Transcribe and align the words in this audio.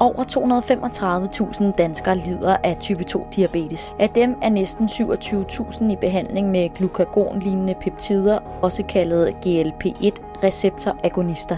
Over 0.00 0.24
235.000 0.24 1.76
danskere 1.76 2.18
lider 2.18 2.56
af 2.64 2.76
type 2.80 3.04
2-diabetes. 3.10 3.94
Af 3.98 4.10
dem 4.10 4.36
er 4.42 4.48
næsten 4.48 4.86
27.000 4.86 5.84
i 5.84 5.96
behandling 5.96 6.50
med 6.50 6.68
glukagon-lignende 6.74 7.74
peptider, 7.80 8.38
også 8.62 8.82
kaldet 8.82 9.34
GLP-1-receptoragonister. 9.46 11.56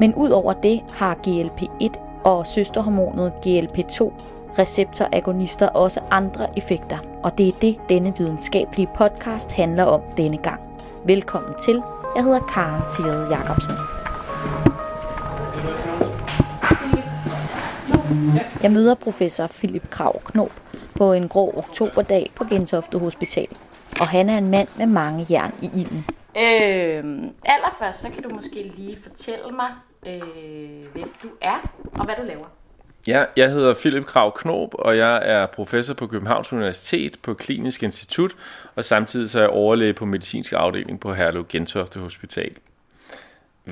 Men 0.00 0.14
udover 0.14 0.52
det 0.52 0.82
har 0.92 1.14
GLP-1 1.14 2.22
og 2.24 2.46
søsterhormonet 2.46 3.32
GLP-2 3.46 4.12
receptoragonister 4.58 5.68
også 5.68 6.00
andre 6.10 6.58
effekter, 6.58 6.98
og 7.22 7.38
det 7.38 7.48
er 7.48 7.52
det, 7.60 7.76
denne 7.88 8.14
videnskabelige 8.18 8.88
podcast 8.94 9.52
handler 9.52 9.84
om 9.84 10.00
denne 10.16 10.36
gang. 10.36 10.60
Velkommen 11.04 11.54
til. 11.64 11.82
Jeg 12.16 12.24
hedder 12.24 12.40
Karen 12.40 12.82
Sigrid 12.96 13.28
Jacobsen. 13.30 13.74
Jeg 18.62 18.70
møder 18.70 18.94
professor 18.94 19.46
Philip 19.46 19.90
Krav 19.90 20.20
Knob 20.24 20.50
på 20.96 21.12
en 21.12 21.28
grå 21.28 21.54
oktoberdag 21.56 22.30
på 22.34 22.44
Gentofte 22.44 22.98
Hospital. 22.98 23.48
Og 24.00 24.08
han 24.08 24.28
er 24.28 24.38
en 24.38 24.50
mand 24.50 24.68
med 24.76 24.86
mange 24.86 25.26
jern 25.30 25.54
i 25.62 25.70
ilden. 25.74 26.04
Øh, 26.36 27.04
allerførst, 27.44 28.00
så 28.00 28.08
kan 28.14 28.22
du 28.22 28.28
måske 28.34 28.72
lige 28.76 28.98
fortælle 29.02 29.50
mig, 29.50 29.70
øh, 30.06 30.92
hvem 30.92 31.12
du 31.22 31.28
er 31.40 31.70
og 31.94 32.04
hvad 32.04 32.14
du 32.18 32.22
laver. 32.22 32.46
Ja, 33.08 33.24
jeg 33.36 33.50
hedder 33.50 33.74
Philip 33.74 34.06
Krav 34.06 34.32
Knob, 34.36 34.74
og 34.74 34.96
jeg 34.96 35.20
er 35.24 35.46
professor 35.46 35.94
på 35.94 36.06
Københavns 36.06 36.52
Universitet 36.52 37.16
på 37.22 37.34
Klinisk 37.34 37.82
Institut, 37.82 38.36
og 38.74 38.84
samtidig 38.84 39.30
så 39.30 39.38
er 39.38 39.42
jeg 39.42 39.50
overlæge 39.50 39.92
på 39.92 40.04
medicinsk 40.04 40.52
afdeling 40.52 41.00
på 41.00 41.14
Herlev 41.14 41.46
Gentofte 41.48 42.00
Hospital. 42.00 42.50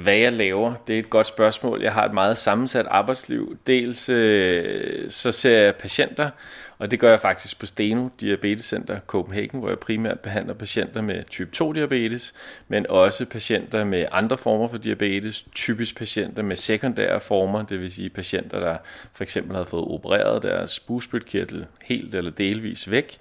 Hvad 0.03 0.17
jeg 0.17 0.33
laver, 0.33 0.75
det 0.87 0.95
er 0.95 0.99
et 0.99 1.11
godt 1.11 1.27
spørgsmål. 1.27 1.83
Jeg 1.83 1.93
har 1.93 2.05
et 2.05 2.15
meget 2.15 2.39
sammensat 2.39 2.87
arbejdsliv. 2.87 3.59
Dels 3.67 4.09
øh, 4.09 5.11
så 5.11 5.33
ser 5.33 5.59
jeg 5.59 5.75
patienter, 5.75 6.31
og 6.79 6.91
det 6.91 7.01
gør 7.01 7.11
jeg 7.11 7.21
faktisk 7.21 7.61
på 7.61 7.67
Steno 7.67 8.09
Diabetes 8.21 8.65
Center 8.65 9.01
Copenhagen, 9.07 9.61
hvor 9.61 9.69
jeg 9.69 9.79
primært 9.79 10.21
behandler 10.21 10.55
patienter 10.55 11.03
med 11.03 11.25
type 11.31 11.51
2 11.51 11.73
diabetes, 11.73 12.35
men 12.69 12.87
også 12.89 13.25
patienter 13.27 13.85
med 13.85 14.07
andre 14.13 14.39
former 14.39 14.69
for 14.69 14.79
diabetes, 14.79 15.45
typisk 15.55 15.97
patienter 15.97 16.43
med 16.43 16.57
sekundære 16.57 17.21
former, 17.21 17.63
det 17.63 17.81
vil 17.81 17.93
sige 17.93 18.11
patienter, 18.11 18.61
der 18.61 18.77
for 19.13 19.25
eksempel 19.25 19.57
har 19.57 19.65
fået 19.65 19.85
opereret 19.85 20.43
deres 20.43 20.81
bugspytkirtel 20.81 21.67
helt 21.85 22.15
eller 22.15 22.31
delvis 22.31 22.91
væk, 22.91 23.17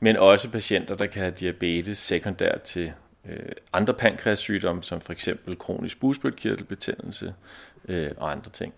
men 0.00 0.16
også 0.16 0.50
patienter, 0.50 0.94
der 0.94 1.06
kan 1.06 1.22
have 1.22 1.34
diabetes 1.40 1.98
sekundært 1.98 2.62
til 2.62 2.92
øh, 3.28 3.52
andre 3.72 3.94
pankreassygdomme, 3.94 4.82
som 4.82 5.00
for 5.00 5.12
eksempel 5.12 5.58
kronisk 5.58 6.00
bugspytkirtelbetændelse 6.00 7.34
øh, 7.88 8.10
og 8.16 8.30
andre 8.30 8.50
ting. 8.50 8.74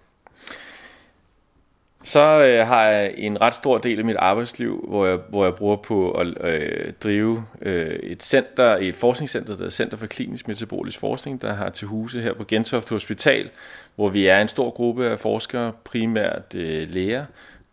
Så 2.03 2.21
øh, 2.21 2.67
har 2.67 2.85
jeg 2.85 3.15
en 3.17 3.41
ret 3.41 3.55
stor 3.55 3.79
del 3.79 3.99
af 3.99 4.05
mit 4.05 4.17
arbejdsliv, 4.17 4.85
hvor 4.89 5.07
jeg, 5.07 5.19
hvor 5.29 5.45
jeg 5.45 5.55
bruger 5.55 5.77
på 5.77 6.11
at 6.11 6.27
øh, 6.41 6.93
drive 7.03 7.45
øh, 7.63 7.97
et 8.03 8.23
center, 8.23 8.77
et 8.77 8.95
forskningscenter, 8.95 9.57
der 9.57 9.67
er 9.67 9.71
Center 9.71 9.97
for 9.97 10.07
Klinisk 10.07 10.49
Metabolisk 10.49 11.01
Forskning, 11.01 11.43
der 11.43 11.53
har 11.53 11.71
til 11.71 11.89
huse 11.89 12.21
her 12.21 12.35
på 12.35 12.45
Gentofte 12.45 12.91
Hospital, 12.91 13.51
hvor 13.95 14.09
vi 14.09 14.27
er 14.27 14.41
en 14.41 14.49
stor 14.49 14.71
gruppe 14.71 15.07
af 15.07 15.19
forskere, 15.19 15.73
primært 15.85 16.55
øh, 16.55 16.89
læger, 16.89 17.25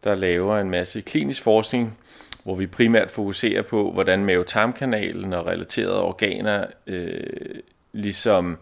der 0.03 0.15
laver 0.15 0.59
en 0.59 0.69
masse 0.69 1.01
klinisk 1.01 1.41
forskning, 1.41 1.97
hvor 2.43 2.55
vi 2.55 2.67
primært 2.67 3.11
fokuserer 3.11 3.61
på, 3.61 3.91
hvordan 3.91 4.25
mavetarmkanalen 4.25 5.33
og 5.33 5.45
relaterede 5.45 6.03
organer 6.03 6.65
øh, 6.87 7.59
ligesom 7.93 8.57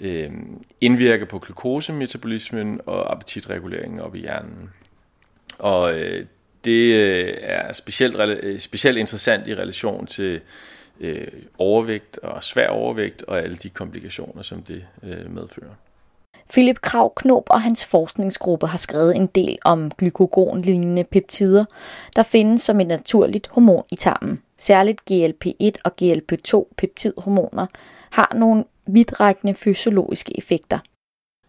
øh, 0.00 0.30
indvirker 0.80 1.26
på 1.26 1.38
glukosemetabolismen 1.38 2.80
og 2.86 3.12
appetitreguleringen 3.12 4.00
op 4.00 4.14
i 4.14 4.18
hjernen. 4.18 4.70
Og 5.58 5.98
øh, 5.98 6.26
det 6.64 6.94
øh, 6.94 7.34
er 7.40 7.72
specielt, 7.72 8.16
øh, 8.20 8.58
specielt 8.58 8.98
interessant 8.98 9.48
i 9.48 9.54
relation 9.54 10.06
til 10.06 10.40
øh, 11.00 11.28
overvægt 11.58 12.18
og 12.18 12.44
svær 12.44 12.68
overvægt 12.68 13.22
og 13.22 13.38
alle 13.38 13.56
de 13.56 13.70
komplikationer, 13.70 14.42
som 14.42 14.62
det 14.62 14.86
øh, 15.02 15.30
medfører. 15.34 15.74
Philip 16.52 16.80
Krav 16.80 17.12
Knob 17.16 17.46
og 17.50 17.62
hans 17.62 17.86
forskningsgruppe 17.86 18.66
har 18.66 18.78
skrevet 18.78 19.16
en 19.16 19.26
del 19.26 19.58
om 19.64 19.90
glykogonlignende 19.90 21.04
peptider, 21.04 21.64
der 22.16 22.22
findes 22.22 22.62
som 22.62 22.80
et 22.80 22.86
naturligt 22.86 23.48
hormon 23.50 23.84
i 23.90 23.96
tarmen. 23.96 24.42
Særligt 24.58 25.00
GLP-1 25.10 25.70
og 25.84 25.92
GLP-2 26.02 26.72
peptidhormoner 26.76 27.66
har 28.10 28.32
nogle 28.36 28.64
vidtrækkende 28.86 29.54
fysiologiske 29.54 30.38
effekter. 30.38 30.78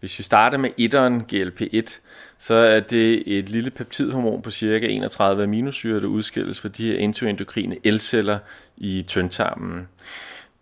Hvis 0.00 0.18
vi 0.18 0.22
starter 0.24 0.58
med 0.58 0.70
etteren 0.78 1.22
GLP-1, 1.32 2.00
så 2.38 2.54
er 2.54 2.80
det 2.80 3.38
et 3.38 3.48
lille 3.48 3.70
peptidhormon 3.70 4.42
på 4.42 4.50
ca. 4.50 4.86
31 4.86 5.42
aminosyre, 5.42 6.00
der 6.00 6.06
udskilles 6.06 6.60
fra 6.60 6.68
de 6.68 6.86
her 6.86 6.98
endoendokrine 6.98 7.76
elceller 7.84 8.38
i 8.76 9.04
tyndtarmen. 9.08 9.88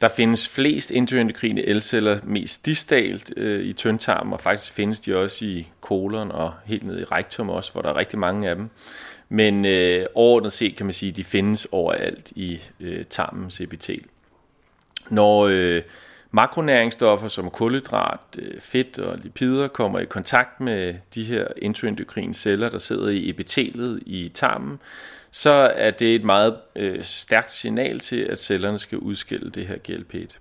Der 0.02 0.08
findes 0.08 0.48
flest 0.48 0.92
endoendokrine 0.92 1.62
elceller 1.62 2.18
mest 2.24 2.66
distalt 2.66 3.32
øh, 3.36 3.64
i 3.64 3.72
tyndtarmen, 3.72 4.32
og 4.32 4.40
faktisk 4.40 4.72
findes 4.72 5.00
de 5.00 5.16
også 5.16 5.44
i 5.44 5.68
kolon 5.80 6.30
og 6.30 6.54
helt 6.64 6.82
ned 6.82 7.00
i 7.00 7.04
rektum 7.04 7.50
også, 7.50 7.72
hvor 7.72 7.82
der 7.82 7.88
er 7.88 7.96
rigtig 7.96 8.18
mange 8.18 8.48
af 8.48 8.56
dem. 8.56 8.70
Men 9.28 9.64
øh, 9.64 10.06
overordnet 10.14 10.52
set 10.52 10.76
kan 10.76 10.86
man 10.86 10.92
sige, 10.92 11.10
at 11.10 11.16
de 11.16 11.24
findes 11.24 11.68
overalt 11.72 12.32
i 12.36 12.60
øh, 12.80 13.04
tarmens 13.10 13.60
epitel. 13.60 14.04
Når 15.10 15.46
øh, 15.46 15.82
makronæringsstoffer 16.30 17.28
som 17.28 17.50
kulhydrat, 17.50 18.38
øh, 18.38 18.60
fedt 18.60 18.98
og 18.98 19.18
lipider 19.18 19.68
kommer 19.68 19.98
i 19.98 20.04
kontakt 20.04 20.60
med 20.60 20.94
de 21.14 21.24
her 21.24 21.46
endoendokrine 21.62 22.34
celler, 22.34 22.68
der 22.68 22.78
sidder 22.78 23.08
i 23.08 23.28
epitelet 23.28 24.02
i 24.06 24.30
tarmen, 24.34 24.78
så 25.32 25.50
er 25.74 25.90
det 25.90 26.14
et 26.14 26.24
meget 26.24 26.56
øh, 26.76 27.04
stærkt 27.04 27.52
signal 27.52 28.00
til, 28.00 28.20
at 28.20 28.40
cellerne 28.40 28.78
skal 28.78 28.98
udskille 28.98 29.50
det 29.50 29.66
her 29.66 29.76
GLP-1. 29.88 30.36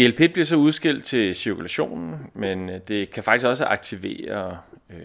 GLP-1 0.00 0.32
bliver 0.32 0.44
så 0.44 0.56
udskilt 0.56 1.04
til 1.04 1.34
cirkulationen, 1.34 2.16
men 2.34 2.70
øh, 2.70 2.80
det 2.88 3.10
kan 3.10 3.22
faktisk 3.22 3.46
også 3.46 3.64
aktivere 3.64 4.58
øh, 4.90 4.96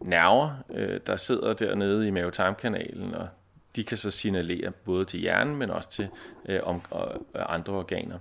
nerver, 0.00 0.50
øh, 0.74 1.00
der 1.06 1.16
sidder 1.16 1.52
dernede 1.52 2.08
i 2.08 2.10
mavetarmkanalen, 2.10 3.14
og 3.14 3.28
de 3.76 3.84
kan 3.84 3.96
så 3.96 4.10
signalere 4.10 4.70
både 4.84 5.04
til 5.04 5.20
hjernen, 5.20 5.56
men 5.56 5.70
også 5.70 5.90
til 5.90 6.08
øh, 6.48 6.60
om, 6.62 6.82
og, 6.90 7.08
og 7.34 7.54
andre 7.54 7.72
organer. 7.72 8.18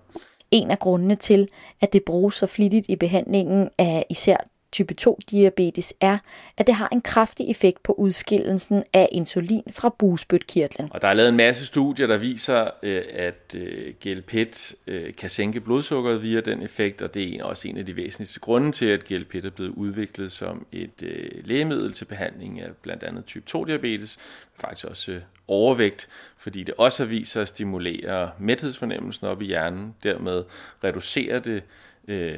En 0.52 0.72
af 0.72 0.80
grundene 0.80 1.16
til, 1.16 1.48
at 1.82 1.94
det 1.94 2.04
bruges 2.04 2.36
så 2.36 2.48
flittigt 2.48 2.86
i 2.90 2.96
behandlingen 2.96 3.70
af 3.78 4.06
især 4.10 4.38
type 4.76 4.96
2-diabetes 5.02 5.94
er, 6.02 6.18
at 6.58 6.68
det 6.68 6.76
har 6.76 6.90
en 6.92 7.02
kraftig 7.02 7.50
effekt 7.50 7.84
på 7.84 7.94
udskillelsen 7.94 8.84
af 8.94 9.10
insulin 9.12 9.64
fra 9.72 9.90
bugspytkirtlen. 10.00 10.90
Og 10.92 11.02
der 11.02 11.08
er 11.08 11.14
lavet 11.14 11.30
en 11.30 11.38
masse 11.38 11.66
studier, 11.66 12.08
der 12.08 12.18
viser, 12.18 12.70
øh, 12.84 13.04
at 13.10 13.56
øh, 13.58 13.94
GLP-1 14.06 14.74
øh, 14.88 15.14
kan 15.14 15.30
sænke 15.30 15.62
blodsukkeret 15.62 16.24
via 16.24 16.40
den 16.40 16.62
effekt, 16.62 17.02
og 17.02 17.14
det 17.14 17.40
er 17.40 17.44
også 17.44 17.68
en 17.68 17.78
af 17.78 17.86
de 17.86 17.96
væsentligste 17.96 18.40
grunde 18.40 18.72
til, 18.72 18.86
at 18.86 19.04
GLP-1 19.12 19.46
er 19.46 19.50
blevet 19.50 19.72
udviklet 19.72 20.32
som 20.32 20.66
et 20.72 21.04
lægemiddel 21.44 21.94
til 21.94 22.06
behandling 22.06 22.62
af 22.62 22.70
blandt 22.82 23.04
andet 23.04 23.26
type 23.26 23.46
2-diabetes, 23.58 24.18
faktisk 24.56 24.86
også 24.86 25.20
overvægt, 25.48 26.08
fordi 26.38 26.64
det 26.64 26.76
også 26.78 27.04
har 27.04 27.10
vist 27.10 27.32
sig 27.32 27.42
at 27.42 27.48
stimulere 27.48 28.32
mæthedsfornemmelsen 28.40 29.28
op 29.28 29.42
i 29.42 29.46
hjernen, 29.46 29.96
dermed 30.04 30.44
reducerer 30.84 31.40
det 31.40 31.64
øh, 32.08 32.38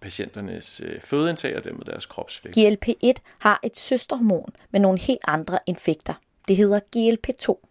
patienternes 0.00 0.80
øh, 0.84 1.00
fødeindtag 1.00 1.56
og 1.56 1.64
dermed 1.64 1.84
deres 1.84 2.06
kropsvægt. 2.06 2.58
GLP-1 2.58 3.12
har 3.38 3.60
et 3.62 3.78
søsterhormon 3.78 4.48
med 4.70 4.80
nogle 4.80 4.98
helt 4.98 5.20
andre 5.26 5.58
infekter. 5.66 6.14
Det 6.48 6.56
hedder 6.56 6.80
GLP-2. 6.96 7.69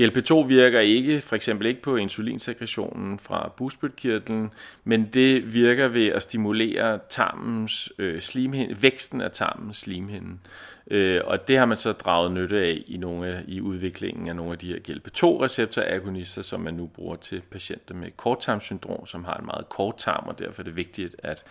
GLP-2 0.00 0.34
virker 0.34 0.80
ikke, 0.80 1.20
for 1.20 1.36
eksempel 1.36 1.66
ikke 1.66 1.82
på 1.82 1.96
insulinsekretionen 1.96 3.18
fra 3.18 3.52
bugspytkirtlen, 3.56 4.50
men 4.84 5.06
det 5.14 5.54
virker 5.54 5.88
ved 5.88 6.06
at 6.06 6.22
stimulere 6.22 6.98
tarmens 7.08 7.92
øh, 7.98 8.20
slimhinde, 8.20 8.82
væksten 8.82 9.20
af 9.20 9.30
tarmens 9.30 9.76
slimhinde. 9.76 10.38
Øh, 10.90 11.20
og 11.24 11.48
det 11.48 11.58
har 11.58 11.66
man 11.66 11.76
så 11.76 11.92
draget 11.92 12.32
nytte 12.32 12.60
af 12.60 12.82
i, 12.86 12.96
nogle, 12.96 13.44
i 13.48 13.60
udviklingen 13.60 14.28
af 14.28 14.36
nogle 14.36 14.52
af 14.52 14.58
de 14.58 14.68
her 14.68 14.78
GLP-2-receptoragonister, 14.78 16.42
som 16.42 16.60
man 16.60 16.74
nu 16.74 16.86
bruger 16.86 17.16
til 17.16 17.42
patienter 17.50 17.94
med 17.94 18.10
korttarmsyndrom, 18.16 19.06
som 19.06 19.24
har 19.24 19.36
en 19.36 19.46
meget 19.46 19.68
kort 19.68 19.94
tarm, 19.98 20.24
og 20.26 20.38
derfor 20.38 20.62
er 20.62 20.64
det 20.64 20.76
vigtigt, 20.76 21.16
at 21.18 21.44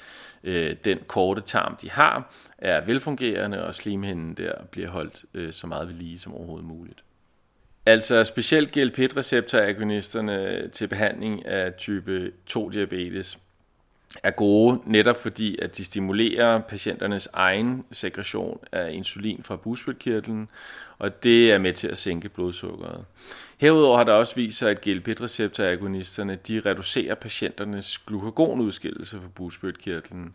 øh, 0.44 0.76
den 0.86 1.00
korte 1.08 1.42
tarm, 1.42 1.76
de 1.76 1.90
har, 1.90 2.34
er 2.58 2.86
velfungerende, 2.86 3.66
og 3.66 3.76
slimhinden 3.76 4.34
der 4.34 4.54
bliver 4.72 4.90
holdt 4.90 5.26
øh, 5.34 5.54
så 5.54 5.68
meget 5.68 5.88
ved 5.88 5.96
lige 5.96 6.20
som 6.20 6.34
overhovedet 6.34 6.68
muligt. 6.68 7.04
Altså 7.86 8.24
specielt 8.24 8.72
GLP-receptoragonisterne 8.72 10.68
til 10.72 10.88
behandling 10.88 11.46
af 11.46 11.74
type 11.74 12.32
2-diabetes 12.50 13.40
er 14.24 14.32
gode, 14.32 14.80
netop 14.86 15.18
fordi 15.18 15.60
at 15.62 15.78
de 15.78 15.86
stimulerer 15.86 16.60
patienternes 16.60 17.30
egen 17.34 17.86
sekretion 17.92 18.60
af 18.72 18.92
insulin 18.92 19.44
fra 19.44 19.56
bugspytkirtlen, 19.56 20.50
og 21.00 21.24
det 21.24 21.52
er 21.52 21.58
med 21.58 21.74
til 21.74 21.88
at 21.88 21.98
sænke 21.98 22.30
blodsukkeret. 22.30 23.06
Herudover 23.58 23.98
har 23.98 24.04
der 24.04 24.14
også 24.14 24.36
vist 24.36 24.58
sig, 24.58 24.72
at 24.72 24.82
GLP-receptoragonisterne 24.82 26.36
de 26.36 26.60
reducerer 26.66 27.16
patienternes 27.16 27.98
glukagonudskillelse 27.98 29.18
fra 29.22 29.28
bugspytkirtlen. 29.36 30.34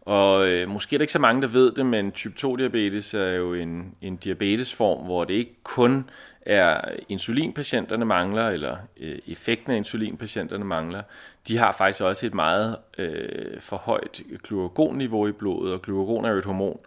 Og 0.00 0.48
øh, 0.48 0.68
måske 0.68 0.96
er 0.96 0.98
der 0.98 1.02
ikke 1.02 1.12
så 1.12 1.18
mange, 1.18 1.42
der 1.42 1.48
ved 1.48 1.72
det, 1.72 1.86
men 1.86 2.12
type 2.12 2.34
2-diabetes 2.40 3.16
er 3.16 3.30
jo 3.36 3.54
en, 3.54 3.94
en 4.02 4.16
diabetesform, 4.16 5.04
hvor 5.04 5.24
det 5.24 5.34
ikke 5.34 5.56
kun 5.62 6.10
er 6.48 6.80
insulinpatienterne 7.08 8.04
mangler, 8.04 8.48
eller 8.48 8.76
øh, 9.00 9.18
effekten 9.26 9.72
af 9.72 9.76
insulinpatienterne 9.76 10.64
mangler. 10.64 11.02
De 11.48 11.56
har 11.56 11.74
faktisk 11.78 12.02
også 12.02 12.26
et 12.26 12.34
meget 12.34 12.76
øh, 12.98 13.60
for 13.60 13.76
højt 13.76 14.22
glukagonniveau 14.42 15.26
i 15.26 15.32
blodet, 15.32 15.72
og 15.72 15.82
glukagon 15.82 16.24
er 16.24 16.30
jo 16.30 16.38
et 16.38 16.44
hormon, 16.44 16.78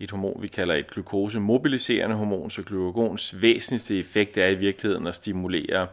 et 0.00 0.10
hormon, 0.10 0.42
vi 0.42 0.48
kalder 0.48 0.74
et 0.74 0.90
glukosemobiliserende 0.90 2.16
hormon, 2.16 2.50
så 2.50 2.62
glukagons 2.62 3.42
væsentligste 3.42 3.98
effekt 3.98 4.38
er 4.38 4.48
i 4.48 4.54
virkeligheden 4.54 5.06
at 5.06 5.14
stimulere 5.14 5.86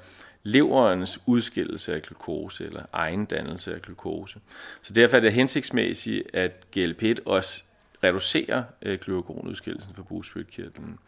leverens 0.44 1.20
udskillelse 1.26 1.96
af 1.96 2.02
glukose 2.02 2.66
eller 2.66 2.82
egen 2.94 3.26
dannelse 3.26 3.76
af 3.76 3.82
glukose. 3.82 4.40
Så 4.82 4.94
derfor 4.94 5.18
er 5.18 5.22
det 5.22 5.34
hensigtsmæssigt, 5.34 6.36
at 6.36 6.52
GLP-1 6.78 7.16
også 7.26 7.64
reducerer 8.04 8.64
øh, 8.82 9.00
glukagonudskillelsen 9.00 9.96
fra 9.96 10.04
bugspytkirtlen. 10.04 11.00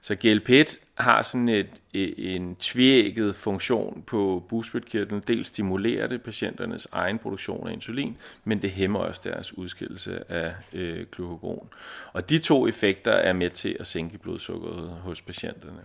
Så 0.00 0.16
GLP-1 0.24 0.78
har 0.94 1.22
sådan 1.22 1.48
et, 1.48 1.70
øh, 1.94 2.12
en 2.16 2.56
tvækket 2.56 3.34
funktion 3.34 4.02
på 4.06 4.44
bugspytkirtlen. 4.48 5.22
Dels 5.28 5.48
stimulerer 5.48 6.06
det 6.06 6.22
patienternes 6.22 6.88
egen 6.92 7.18
produktion 7.18 7.68
af 7.68 7.72
insulin, 7.72 8.16
men 8.44 8.62
det 8.62 8.70
hæmmer 8.70 8.98
også 8.98 9.20
deres 9.24 9.58
udskillelse 9.58 10.32
af 10.32 10.54
øh, 10.72 11.06
glukagon. 11.12 11.68
Og 12.12 12.30
de 12.30 12.38
to 12.38 12.66
effekter 12.66 13.12
er 13.12 13.32
med 13.32 13.50
til 13.50 13.76
at 13.80 13.86
sænke 13.86 14.18
blodsukkeret 14.18 14.90
hos 14.90 15.20
patienterne. 15.20 15.80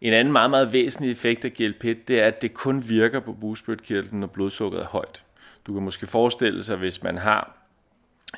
En 0.00 0.12
anden 0.12 0.32
meget, 0.32 0.50
meget 0.50 0.72
væsentlig 0.72 1.10
effekt 1.10 1.44
af 1.44 1.52
GLP-1, 1.60 2.04
det 2.08 2.10
er, 2.10 2.26
at 2.26 2.42
det 2.42 2.54
kun 2.54 2.84
virker 2.88 3.20
på 3.20 3.32
bugspytkirtlen, 3.32 4.20
når 4.20 4.26
blodsukkeret 4.26 4.82
er 4.82 4.88
højt. 4.88 5.24
Du 5.66 5.72
kan 5.72 5.82
måske 5.82 6.06
forestille 6.06 6.64
sig, 6.64 6.76
hvis 6.76 7.02
man 7.02 7.18
har 7.18 7.61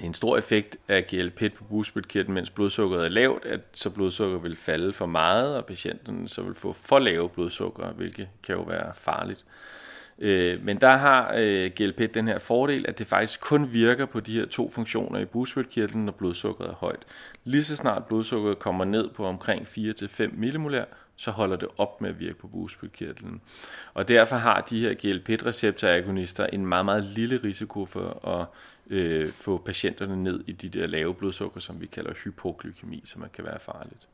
en 0.00 0.14
stor 0.14 0.38
effekt 0.38 0.76
af 0.88 1.06
GLP 1.06 1.54
på 1.54 1.64
bugspytkirtlen, 1.64 2.34
mens 2.34 2.50
blodsukkeret 2.50 3.04
er 3.04 3.08
lavt, 3.08 3.44
at 3.44 3.60
så 3.72 3.90
blodsukker 3.90 4.38
vil 4.38 4.56
falde 4.56 4.92
for 4.92 5.06
meget, 5.06 5.56
og 5.56 5.66
patienten 5.66 6.28
så 6.28 6.42
vil 6.42 6.54
få 6.54 6.72
for 6.72 6.98
lave 6.98 7.28
blodsukker, 7.28 7.92
hvilket 7.92 8.28
kan 8.42 8.54
jo 8.54 8.62
være 8.62 8.92
farligt. 8.94 9.44
Øh, 10.18 10.64
men 10.64 10.80
der 10.80 10.96
har 10.96 11.34
øh, 11.36 11.70
GLP 11.70 12.14
den 12.14 12.28
her 12.28 12.38
fordel, 12.38 12.84
at 12.88 12.98
det 12.98 13.06
faktisk 13.06 13.40
kun 13.40 13.72
virker 13.72 14.06
på 14.06 14.20
de 14.20 14.34
her 14.34 14.46
to 14.46 14.70
funktioner 14.70 15.18
i 15.18 15.24
bugspytkirtlen, 15.24 16.04
når 16.04 16.12
blodsukkeret 16.12 16.70
er 16.70 16.74
højt. 16.74 17.02
Lige 17.44 17.64
så 17.64 17.76
snart 17.76 18.04
blodsukkeret 18.04 18.58
kommer 18.58 18.84
ned 18.84 19.10
på 19.10 19.26
omkring 19.26 19.62
4-5 19.62 20.28
millimolær, 20.32 20.84
så 21.16 21.30
holder 21.30 21.56
det 21.56 21.68
op 21.78 22.00
med 22.00 22.10
at 22.10 22.20
virke 22.20 22.38
på 22.38 22.48
bugspytkirtlen. 22.48 23.40
Og 23.94 24.08
derfor 24.08 24.36
har 24.36 24.60
de 24.60 24.80
her 24.80 24.94
GLP-receptoragonister 24.94 26.46
en 26.46 26.66
meget, 26.66 26.84
meget 26.84 27.04
lille 27.04 27.40
risiko 27.44 27.84
for 27.84 28.28
at 28.28 28.46
øh, 28.90 29.28
få 29.28 29.58
patienterne 29.58 30.22
ned 30.22 30.44
i 30.46 30.52
de 30.52 30.68
der 30.68 30.86
lave 30.86 31.14
blodsukker, 31.14 31.60
som 31.60 31.80
vi 31.80 31.86
kalder 31.86 32.12
hypoglykemi, 32.24 33.02
som 33.04 33.24
kan 33.32 33.44
være 33.44 33.60
farligt. 33.60 34.08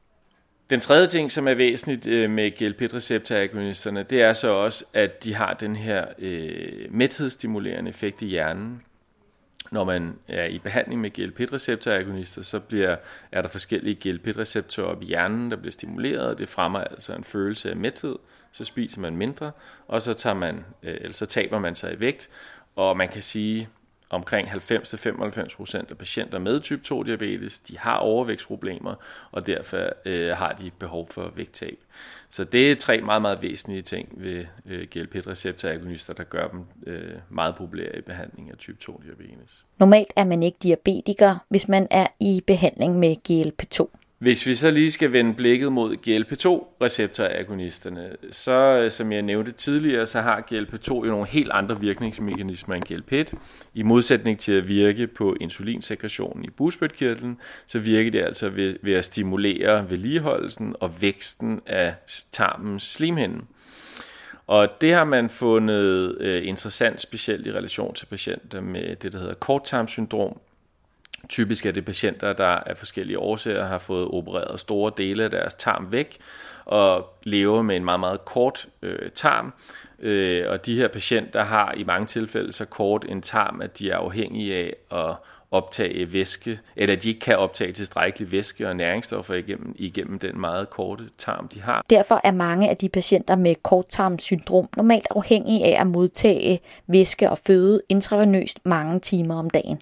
Den 0.70 0.80
tredje 0.80 1.06
ting, 1.06 1.32
som 1.32 1.48
er 1.48 1.54
væsentligt 1.54 2.06
øh, 2.06 2.30
med 2.30 2.50
GLP-receptoragonisterne, 2.50 4.02
det 4.02 4.22
er 4.22 4.32
så 4.32 4.48
også, 4.48 4.84
at 4.92 5.24
de 5.24 5.34
har 5.34 5.54
den 5.54 5.76
her 5.76 6.06
øh, 6.18 6.86
mæthedsstimulerende 6.90 7.88
effekt 7.88 8.22
i 8.22 8.26
hjernen. 8.26 8.82
Når 9.70 9.84
man 9.84 10.18
er 10.28 10.44
i 10.44 10.58
behandling 10.58 11.00
med 11.00 11.10
GLP-receptoragonister, 11.10 12.42
så 12.42 12.60
bliver, 12.60 12.96
er 13.32 13.42
der 13.42 13.48
forskellige 13.48 13.94
GLP-receptorer 13.94 14.86
op 14.86 15.02
i 15.02 15.06
hjernen, 15.06 15.50
der 15.50 15.56
bliver 15.56 15.72
stimuleret, 15.72 16.26
og 16.26 16.38
det 16.38 16.48
fremmer 16.48 16.78
altså 16.78 17.14
en 17.14 17.24
følelse 17.24 17.70
af 17.70 17.76
mæthed. 17.76 18.16
Så 18.52 18.64
spiser 18.64 19.00
man 19.00 19.16
mindre, 19.16 19.52
og 19.88 20.02
så, 20.02 20.14
tager 20.14 20.34
man, 20.34 20.64
øh, 20.82 20.96
eller 21.00 21.12
så 21.12 21.26
taber 21.26 21.58
man 21.58 21.74
sig 21.74 21.94
i 21.94 22.00
vægt. 22.00 22.28
Og 22.76 22.96
man 22.96 23.08
kan 23.08 23.22
sige, 23.22 23.68
omkring 24.10 24.48
90-95% 24.48 25.90
af 25.90 25.98
patienter 25.98 26.38
med 26.38 26.60
type 26.60 26.82
2 26.82 27.02
diabetes, 27.02 27.60
de 27.60 27.78
har 27.78 27.96
overvægtsproblemer, 27.96 28.94
og 29.32 29.46
derfor 29.46 29.92
øh, 30.04 30.30
har 30.36 30.52
de 30.52 30.70
behov 30.78 31.08
for 31.08 31.32
vægttab. 31.36 31.78
Så 32.30 32.44
det 32.44 32.70
er 32.70 32.76
tre 32.76 33.00
meget, 33.00 33.22
meget 33.22 33.42
væsentlige 33.42 33.82
ting 33.82 34.08
ved 34.16 34.44
øh, 34.66 34.86
GLP-receptoragonister, 34.90 36.14
der 36.14 36.24
gør 36.24 36.48
dem 36.48 36.60
øh, 36.86 37.14
meget 37.28 37.56
populære 37.56 37.98
i 37.98 38.00
behandling 38.00 38.50
af 38.50 38.56
type 38.56 38.78
2 38.78 39.02
diabetes. 39.04 39.64
Normalt 39.78 40.12
er 40.16 40.24
man 40.24 40.42
ikke 40.42 40.58
diabetiker, 40.62 41.36
hvis 41.48 41.68
man 41.68 41.86
er 41.90 42.06
i 42.20 42.42
behandling 42.46 42.98
med 42.98 43.16
GLP-2. 43.28 43.99
Hvis 44.20 44.46
vi 44.46 44.54
så 44.54 44.70
lige 44.70 44.90
skal 44.90 45.12
vende 45.12 45.34
blikket 45.34 45.72
mod 45.72 45.96
GLP-2-receptoragonisterne, 45.96 48.16
så 48.30 48.52
øh, 48.52 48.90
som 48.90 49.12
jeg 49.12 49.22
nævnte 49.22 49.52
tidligere, 49.52 50.06
så 50.06 50.20
har 50.20 50.40
GLP-2 50.52 50.94
jo 50.94 51.04
nogle 51.04 51.26
helt 51.26 51.50
andre 51.52 51.80
virkningsmekanismer 51.80 52.74
end 52.74 52.84
GLP-1. 52.90 53.32
I 53.74 53.82
modsætning 53.82 54.38
til 54.38 54.52
at 54.52 54.68
virke 54.68 55.06
på 55.06 55.36
insulinsekretionen 55.40 56.44
i 56.44 56.50
bugspytkirtlen, 56.50 57.38
så 57.66 57.78
virker 57.78 58.10
det 58.10 58.20
altså 58.20 58.48
ved, 58.48 58.76
ved 58.82 58.94
at 58.94 59.04
stimulere 59.04 59.90
vedligeholdelsen 59.90 60.76
og 60.80 61.02
væksten 61.02 61.60
af 61.66 61.94
tarmens 62.32 62.82
slimhinde. 62.82 63.40
Og 64.46 64.68
det 64.80 64.92
har 64.92 65.04
man 65.04 65.28
fundet 65.28 66.16
øh, 66.20 66.46
interessant, 66.46 67.00
specielt 67.00 67.46
i 67.46 67.52
relation 67.52 67.94
til 67.94 68.06
patienter 68.06 68.60
med 68.60 68.96
det, 68.96 69.12
der 69.12 69.18
hedder 69.18 69.34
korttarmsyndrom, 69.34 70.40
Typisk 71.28 71.66
er 71.66 71.70
det 71.70 71.84
patienter, 71.84 72.32
der 72.32 72.46
af 72.46 72.76
forskellige 72.76 73.18
årsager 73.18 73.66
har 73.66 73.78
fået 73.78 74.08
opereret 74.08 74.60
store 74.60 74.92
dele 74.96 75.24
af 75.24 75.30
deres 75.30 75.54
tarm 75.54 75.92
væk 75.92 76.18
og 76.64 77.06
lever 77.22 77.62
med 77.62 77.76
en 77.76 77.84
meget, 77.84 78.00
meget 78.00 78.24
kort 78.24 78.68
øh, 78.82 79.10
tarm. 79.14 79.52
Øh, 79.98 80.44
og 80.48 80.66
de 80.66 80.76
her 80.76 80.88
patienter 80.88 81.42
har 81.42 81.74
i 81.76 81.84
mange 81.84 82.06
tilfælde 82.06 82.52
så 82.52 82.64
kort 82.64 83.06
en 83.08 83.22
tarm, 83.22 83.60
at 83.60 83.78
de 83.78 83.90
er 83.90 83.96
afhængige 83.96 84.54
af 84.54 84.76
at 84.90 85.14
optage 85.50 86.12
væske, 86.12 86.58
eller 86.76 86.96
at 86.96 87.02
de 87.02 87.08
ikke 87.08 87.20
kan 87.20 87.36
optage 87.36 87.72
tilstrækkelig 87.72 88.32
væske 88.32 88.68
og 88.68 88.76
næringsstoffer 88.76 89.34
igennem, 89.34 89.74
igennem 89.76 90.18
den 90.18 90.40
meget 90.40 90.70
korte 90.70 91.04
tarm, 91.18 91.48
de 91.48 91.60
har. 91.60 91.84
Derfor 91.90 92.20
er 92.24 92.32
mange 92.32 92.70
af 92.70 92.76
de 92.76 92.88
patienter 92.88 93.36
med 93.36 93.54
korttarmsyndrom 93.62 94.68
normalt 94.76 95.06
afhængige 95.10 95.64
af 95.64 95.80
at 95.80 95.86
modtage 95.86 96.60
væske 96.86 97.30
og 97.30 97.38
føde 97.46 97.82
intravenøst 97.88 98.58
mange 98.64 99.00
timer 99.00 99.38
om 99.38 99.50
dagen. 99.50 99.80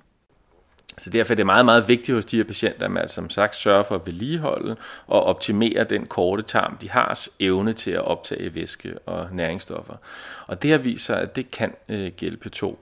Så 0.98 1.10
derfor 1.10 1.34
er 1.34 1.36
det 1.36 1.46
meget, 1.46 1.64
meget 1.64 1.88
vigtigt 1.88 2.14
hos 2.14 2.26
de 2.26 2.36
her 2.36 2.44
patienter, 2.44 2.84
at 2.84 2.90
man 2.90 3.08
som 3.08 3.30
sagt 3.30 3.56
sørger 3.56 3.82
for 3.82 3.94
at 3.94 4.06
vedligeholde 4.06 4.76
og 5.06 5.24
optimere 5.24 5.84
den 5.84 6.06
korte 6.06 6.42
tarm, 6.42 6.76
de 6.76 6.90
har 6.90 7.28
evne 7.40 7.72
til 7.72 7.90
at 7.90 8.04
optage 8.04 8.54
væske 8.54 8.98
og 9.06 9.28
næringsstoffer. 9.32 9.94
Og 10.46 10.62
det 10.62 10.70
har 10.70 10.78
vist 10.78 11.04
sig, 11.04 11.20
at 11.20 11.36
det 11.36 11.50
kan 11.50 11.72
øh, 11.88 12.10
GLP-2. 12.22 12.76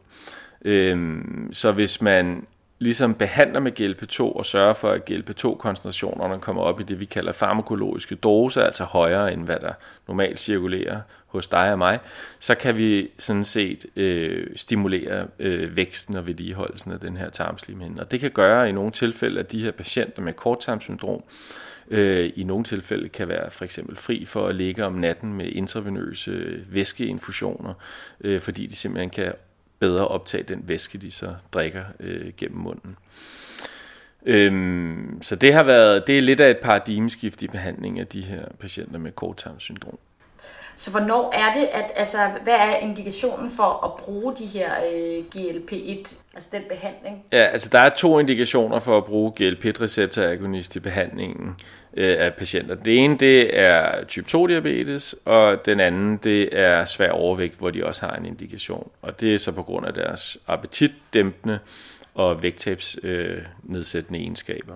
Øhm, 0.64 1.50
så 1.52 1.72
hvis 1.72 2.02
man 2.02 2.46
ligesom 2.78 3.14
behandler 3.14 3.60
med 3.60 3.80
GLP-2 3.80 4.22
og 4.22 4.46
sørger 4.46 4.72
for, 4.72 4.90
at 4.90 5.10
GLP-2-koncentrationerne 5.10 6.40
kommer 6.40 6.62
op 6.62 6.80
i 6.80 6.82
det, 6.82 7.00
vi 7.00 7.04
kalder 7.04 7.32
farmakologiske 7.32 8.14
doser, 8.14 8.62
altså 8.62 8.84
højere 8.84 9.32
end 9.32 9.44
hvad 9.44 9.58
der 9.60 9.72
normalt 10.08 10.38
cirkulerer 10.38 11.00
hos 11.26 11.48
dig 11.48 11.72
og 11.72 11.78
mig, 11.78 11.98
så 12.38 12.54
kan 12.54 12.76
vi 12.76 13.08
sådan 13.18 13.44
set 13.44 13.86
øh, 13.96 14.46
stimulere 14.56 15.26
øh, 15.38 15.76
væksten 15.76 16.16
og 16.16 16.26
vedligeholdelsen 16.26 16.92
af 16.92 17.00
den 17.00 17.16
her 17.16 17.30
tarmslimhinde. 17.30 18.02
Og 18.02 18.10
det 18.10 18.20
kan 18.20 18.30
gøre 18.30 18.68
i 18.68 18.72
nogle 18.72 18.92
tilfælde, 18.92 19.40
at 19.40 19.52
de 19.52 19.62
her 19.62 19.70
patienter 19.70 20.22
med 20.22 20.32
korttarmsyndrom 20.32 21.22
øh, 21.90 22.32
i 22.36 22.44
nogle 22.44 22.64
tilfælde 22.64 23.08
kan 23.08 23.28
være 23.28 23.50
for 23.50 23.64
eksempel 23.64 23.96
fri 23.96 24.24
for 24.24 24.48
at 24.48 24.54
ligge 24.54 24.84
om 24.84 24.92
natten 24.92 25.34
med 25.34 25.46
intravenøse 25.46 26.30
øh, 26.30 26.74
væskeinfusioner, 26.74 27.74
øh, 28.20 28.40
fordi 28.40 28.66
de 28.66 28.76
simpelthen 28.76 29.10
kan 29.10 29.32
bedre 29.78 30.08
optage 30.08 30.42
den 30.42 30.68
væske, 30.68 30.98
de 30.98 31.10
så 31.10 31.34
drikker 31.52 31.84
øh, 32.00 32.32
gennem 32.36 32.58
munden. 32.58 32.96
Øhm, 34.26 35.18
så 35.22 35.36
det 35.36 35.52
har 35.52 35.62
været, 35.64 36.06
det 36.06 36.18
er 36.18 36.22
lidt 36.22 36.40
af 36.40 36.50
et 36.50 36.58
paradigmeskift 36.58 37.42
i 37.42 37.48
behandling 37.48 38.00
af 38.00 38.06
de 38.06 38.22
her 38.22 38.48
patienter 38.58 38.98
med 38.98 39.12
korttarmsyndrom. 39.12 39.98
Så 40.76 40.90
hvornår 40.90 41.32
er 41.32 41.54
det, 41.54 41.68
at, 41.72 41.84
altså, 41.96 42.18
hvad 42.42 42.54
er 42.54 42.76
indikationen 42.76 43.50
for 43.50 43.84
at 43.84 44.04
bruge 44.04 44.36
de 44.36 44.46
her 44.46 44.70
øh, 44.92 45.24
GLP-1, 45.36 46.16
altså 46.34 46.48
den 46.52 46.62
behandling? 46.68 47.24
Ja, 47.32 47.44
altså 47.44 47.68
der 47.72 47.78
er 47.78 47.88
to 47.88 48.18
indikationer 48.18 48.78
for 48.78 48.98
at 48.98 49.04
bruge 49.04 49.32
GLP-1-receptoragonist 49.40 50.76
i 50.76 50.80
behandlingen 50.80 51.54
øh, 51.94 52.16
af 52.18 52.34
patienter. 52.34 52.74
Det 52.74 53.04
ene, 53.04 53.18
det 53.18 53.58
er 53.58 54.04
type 54.04 54.28
2 54.28 54.46
diabetes, 54.46 55.14
og 55.24 55.66
den 55.66 55.80
anden, 55.80 56.16
det 56.16 56.58
er 56.58 56.84
svær 56.84 57.10
overvægt, 57.10 57.58
hvor 57.58 57.70
de 57.70 57.84
også 57.84 58.06
har 58.06 58.12
en 58.12 58.26
indikation. 58.26 58.90
Og 59.02 59.20
det 59.20 59.34
er 59.34 59.38
så 59.38 59.52
på 59.52 59.62
grund 59.62 59.86
af 59.86 59.94
deres 59.94 60.38
appetitdæmpende 60.46 61.58
og 62.14 62.42
vægttabsnedsættende 62.42 64.18
øh, 64.18 64.24
egenskaber. 64.24 64.74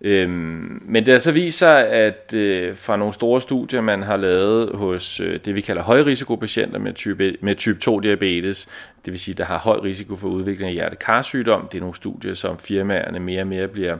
Øhm, 0.00 0.82
men 0.84 1.06
det 1.06 1.14
har 1.14 1.18
så 1.18 1.32
vist 1.32 1.58
sig, 1.58 1.88
at 1.88 2.34
øh, 2.34 2.76
fra 2.76 2.96
nogle 2.96 3.14
store 3.14 3.40
studier, 3.40 3.80
man 3.80 4.02
har 4.02 4.16
lavet 4.16 4.70
hos 4.74 5.20
øh, 5.20 5.40
det, 5.44 5.54
vi 5.54 5.60
kalder 5.60 5.82
højrisikopatienter 5.82 6.78
med 6.78 6.92
type, 6.92 7.36
med 7.40 7.54
type 7.54 7.78
2 7.78 8.00
diabetes, 8.00 8.68
det 9.04 9.12
vil 9.12 9.20
sige, 9.20 9.34
der 9.34 9.44
har 9.44 9.58
høj 9.58 9.76
risiko 9.76 10.16
for 10.16 10.28
udvikling 10.28 10.68
af 10.68 10.74
hjertekarsygdom, 10.74 11.68
det 11.72 11.78
er 11.78 11.80
nogle 11.80 11.96
studier, 11.96 12.34
som 12.34 12.58
firmaerne 12.58 13.20
mere 13.20 13.40
og 13.40 13.46
mere 13.46 13.68
bliver 13.68 13.98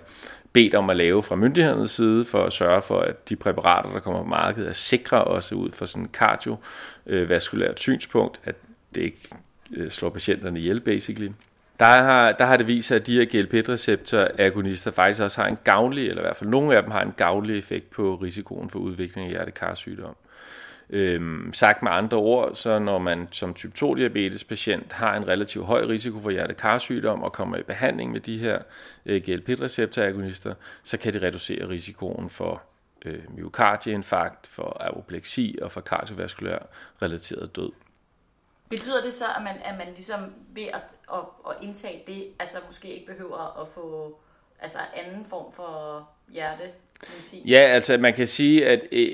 bedt 0.53 0.75
om 0.75 0.91
at 0.91 0.97
lave 0.97 1.23
fra 1.23 1.37
myndighedernes 1.37 1.91
side, 1.91 2.25
for 2.25 2.45
at 2.45 2.53
sørge 2.53 2.83
for, 2.83 3.01
at 3.01 3.29
de 3.29 3.37
præparater, 3.37 3.93
der 3.93 4.01
kommer 4.01 4.23
på 4.23 4.29
markedet, 4.29 4.69
er 4.69 4.73
sikre 4.73 5.25
også 5.25 5.55
ud 5.55 5.71
fra 5.71 5.87
sådan 5.87 6.03
en 6.03 6.11
kardiovaskulært 6.13 7.81
synspunkt, 7.81 8.41
at 8.45 8.55
det 8.95 9.03
ikke 9.03 9.29
øh, 9.77 9.91
slår 9.91 10.09
patienterne 10.09 10.59
ihjel, 10.59 10.81
basically. 10.81 11.29
Der 11.79 11.85
har, 11.85 12.33
der 12.33 12.45
har 12.45 12.57
det 12.57 12.67
vist 12.67 12.89
sig, 12.89 12.95
at 12.95 13.07
de 13.07 13.15
her 13.15 13.25
GLP-receptor-agonister 13.25 14.91
faktisk 14.91 15.23
også 15.23 15.41
har 15.41 15.49
en 15.49 15.59
gavnlig, 15.65 16.09
eller 16.09 16.23
i 16.23 16.25
hvert 16.25 16.37
fald 16.37 16.51
nogle 16.51 16.77
af 16.77 16.83
dem 16.83 16.91
har 16.93 17.03
en 17.03 17.15
gavnlig 17.17 17.59
effekt 17.59 17.91
på 17.91 18.15
risikoen 18.15 18.71
for 18.71 18.79
udvikling 18.79 19.27
af 19.27 19.31
hjertekarsygdom. 19.31 20.17
Øhm, 20.91 21.53
sagt 21.53 21.83
med 21.83 21.91
andre 21.93 22.17
ord, 22.17 22.55
så 22.55 22.79
når 22.79 22.99
man 22.99 23.29
som 23.31 23.55
type 23.55 23.73
2 23.73 23.95
diabetes 23.95 24.45
patient 24.45 24.93
har 24.93 25.17
en 25.17 25.29
relativt 25.29 25.67
høj 25.67 25.85
risiko 25.85 26.21
for 26.21 26.31
hjertekarsygdom 26.31 27.23
og 27.23 27.33
kommer 27.33 27.57
i 27.57 27.63
behandling 27.63 28.13
med 28.13 28.21
de 28.21 28.39
her 28.39 28.59
øh, 29.07 29.23
GLP-receptoragonister, 29.23 30.55
så 30.83 30.97
kan 30.97 31.13
det 31.13 31.23
reducere 31.23 31.69
risikoen 31.69 32.31
for 32.31 32.63
øh, 33.05 33.19
myokardieinfarkt, 33.37 34.47
for 34.47 34.77
apopleksi 34.81 35.59
og 35.63 35.73
for 35.73 35.81
kardiovaskulær 35.81 36.59
relateret 37.03 37.57
død. 37.57 37.71
Betyder 38.71 39.03
det 39.03 39.15
så, 39.15 39.25
at 39.37 39.43
man, 39.43 39.55
at 39.65 39.79
man 39.79 39.87
ligesom 39.95 40.21
ved 40.55 40.63
at, 40.63 40.81
at, 41.13 41.19
at 41.51 41.57
indtage 41.63 42.03
det, 42.07 42.29
altså 42.39 42.59
måske 42.67 42.89
ikke 42.89 43.07
behøver 43.07 43.63
at 43.63 43.69
få 43.75 44.19
altså 44.61 44.79
anden 44.95 45.25
form 45.25 45.53
for 45.53 46.09
hjerte? 46.33 46.63
Ja, 47.35 47.59
altså 47.59 47.99
man 47.99 48.15
kan 48.15 48.27
sige, 48.27 48.67
at 48.67 48.81
øh, 48.93 49.13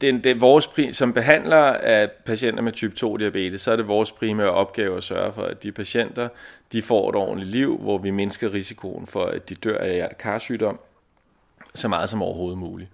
den, 0.00 0.24
den, 0.24 0.40
vores 0.40 0.66
prim, 0.66 0.92
som 0.92 1.12
behandler 1.12 1.62
af 1.72 2.10
patienter 2.10 2.62
med 2.62 2.72
type 2.72 2.96
2 2.96 3.16
diabetes, 3.16 3.60
så 3.60 3.72
er 3.72 3.76
det 3.76 3.88
vores 3.88 4.12
primære 4.12 4.50
opgave 4.50 4.96
at 4.96 5.04
sørge 5.04 5.32
for, 5.32 5.42
at 5.42 5.62
de 5.62 5.72
patienter 5.72 6.28
de 6.72 6.82
får 6.82 7.08
et 7.08 7.14
ordentligt 7.14 7.50
liv, 7.50 7.78
hvor 7.78 7.98
vi 7.98 8.10
mindsker 8.10 8.52
risikoen 8.52 9.06
for, 9.06 9.24
at 9.24 9.48
de 9.48 9.54
dør 9.54 9.78
af 9.78 9.94
hjertekarsygdom 9.94 10.80
så 11.74 11.88
meget 11.88 12.08
som 12.08 12.22
overhovedet 12.22 12.58
muligt. 12.58 12.90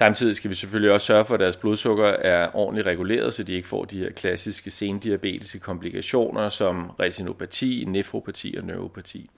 Samtidig 0.00 0.36
skal 0.36 0.50
vi 0.50 0.54
selvfølgelig 0.54 0.92
også 0.92 1.06
sørge 1.06 1.24
for, 1.24 1.34
at 1.34 1.40
deres 1.40 1.56
blodsukker 1.56 2.06
er 2.06 2.56
ordentligt 2.56 2.86
reguleret, 2.86 3.34
så 3.34 3.42
de 3.42 3.54
ikke 3.54 3.68
får 3.68 3.84
de 3.84 3.98
her 3.98 4.10
klassiske 4.10 4.70
sendiabetiske 4.70 5.58
komplikationer 5.58 6.48
som 6.48 6.90
retinopati, 7.00 7.84
nefropati 7.88 8.54
og 8.58 8.64
neuropati. 8.64 9.30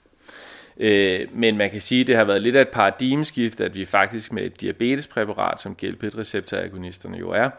Øh, 0.77 1.29
men 1.35 1.57
man 1.57 1.71
kan 1.71 1.81
sige, 1.81 2.01
at 2.01 2.07
det 2.07 2.17
har 2.17 2.25
været 2.25 2.43
lidt 2.43 2.57
af 2.57 2.61
et 2.61 2.69
paradigmeskift, 2.69 3.61
at 3.61 3.75
vi 3.75 3.85
faktisk 3.85 4.33
med 4.33 4.43
et 4.43 4.61
diabetespræparat, 4.61 5.61
som 5.61 5.75
GLP-receptoragonisterne 5.75 7.19
jo 7.19 7.31
er, 7.31 7.51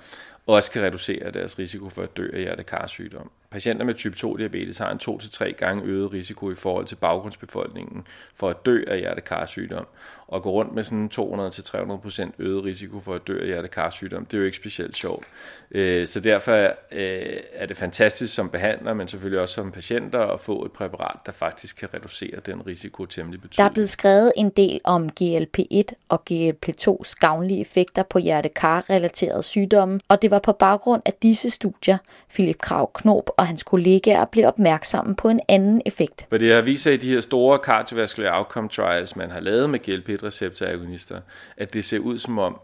også 0.47 0.71
kan 0.71 0.81
reducere 0.81 1.31
deres 1.31 1.59
risiko 1.59 1.89
for 1.89 2.01
at 2.01 2.17
dø 2.17 2.29
af 2.33 2.39
hjertekarsygdom. 2.39 3.31
Patienter 3.53 3.85
med 3.85 3.93
type 3.93 4.15
2 4.15 4.35
diabetes 4.37 4.77
har 4.77 4.91
en 4.91 4.99
2-3 5.03 5.51
gange 5.51 5.83
øget 5.83 6.13
risiko 6.13 6.51
i 6.51 6.55
forhold 6.55 6.85
til 6.85 6.95
baggrundsbefolkningen 6.95 8.07
for 8.35 8.49
at 8.49 8.65
dø 8.65 8.83
af 8.87 8.99
hjertekarsygdom. 8.99 9.87
Og 10.27 10.43
gå 10.43 10.51
rundt 10.51 10.73
med 10.75 10.83
sådan 10.83 11.09
200-300% 11.15 12.31
øget 12.39 12.63
risiko 12.63 12.99
for 12.99 13.13
at 13.15 13.27
dø 13.27 13.39
af 13.39 13.45
hjertekarsygdom, 13.45 14.25
det 14.25 14.33
er 14.33 14.37
jo 14.39 14.45
ikke 14.45 14.57
specielt 14.57 14.97
sjovt. 14.97 15.25
Øh, 15.71 16.07
så 16.07 16.19
derfor 16.19 16.53
øh, 16.91 17.37
er 17.53 17.65
det 17.65 17.77
fantastisk 17.77 18.33
som 18.33 18.49
behandler, 18.49 18.93
men 18.93 19.07
selvfølgelig 19.07 19.41
også 19.41 19.55
som 19.55 19.71
patienter 19.71 20.19
at 20.19 20.39
få 20.39 20.65
et 20.65 20.71
præparat, 20.71 21.19
der 21.25 21.31
faktisk 21.31 21.75
kan 21.75 21.93
reducere 21.93 22.39
den 22.45 22.67
risiko 22.67 23.05
temmelig 23.05 23.41
betydeligt. 23.41 23.57
Der 23.57 23.63
er 23.63 23.73
blevet 23.73 23.89
skrevet 23.89 24.31
en 24.35 24.49
del 24.49 24.81
om 24.83 25.09
GLP-1 25.21 25.83
og 26.09 26.21
GLP-2's 26.31 27.13
gavnlige 27.19 27.61
effekter 27.61 28.03
på 28.03 28.19
hjertekarrelaterede 28.19 29.43
sygdomme, 29.43 29.99
og 30.07 30.21
det 30.21 30.31
var 30.31 30.39
på 30.39 30.51
baggrund 30.51 31.01
af 31.05 31.13
disse 31.21 31.49
studier, 31.49 31.97
Philip 32.33 32.57
Krav 32.57 32.91
Knob 32.93 33.29
og 33.37 33.42
hans 33.47 33.63
kollegaer 33.63 34.25
blev 34.25 34.47
opmærksomme 34.47 35.15
på 35.15 35.29
en 35.29 35.39
anden 35.49 35.81
effekt. 35.85 36.25
For 36.29 36.37
det 36.37 36.53
har 36.53 36.61
vist 36.61 36.83
sig 36.83 36.93
i 36.93 36.97
de 36.97 37.09
her 37.09 37.21
store 37.21 37.59
kardiovaskulære 37.59 38.37
outcome 38.37 38.69
trials, 38.69 39.15
man 39.15 39.31
har 39.31 39.39
lavet 39.39 39.69
med 39.69 39.79
GLP-1-receptoragonister, 39.79 41.19
at 41.57 41.73
det 41.73 41.85
ser 41.85 41.99
ud 41.99 42.17
som 42.17 42.39
om, 42.39 42.59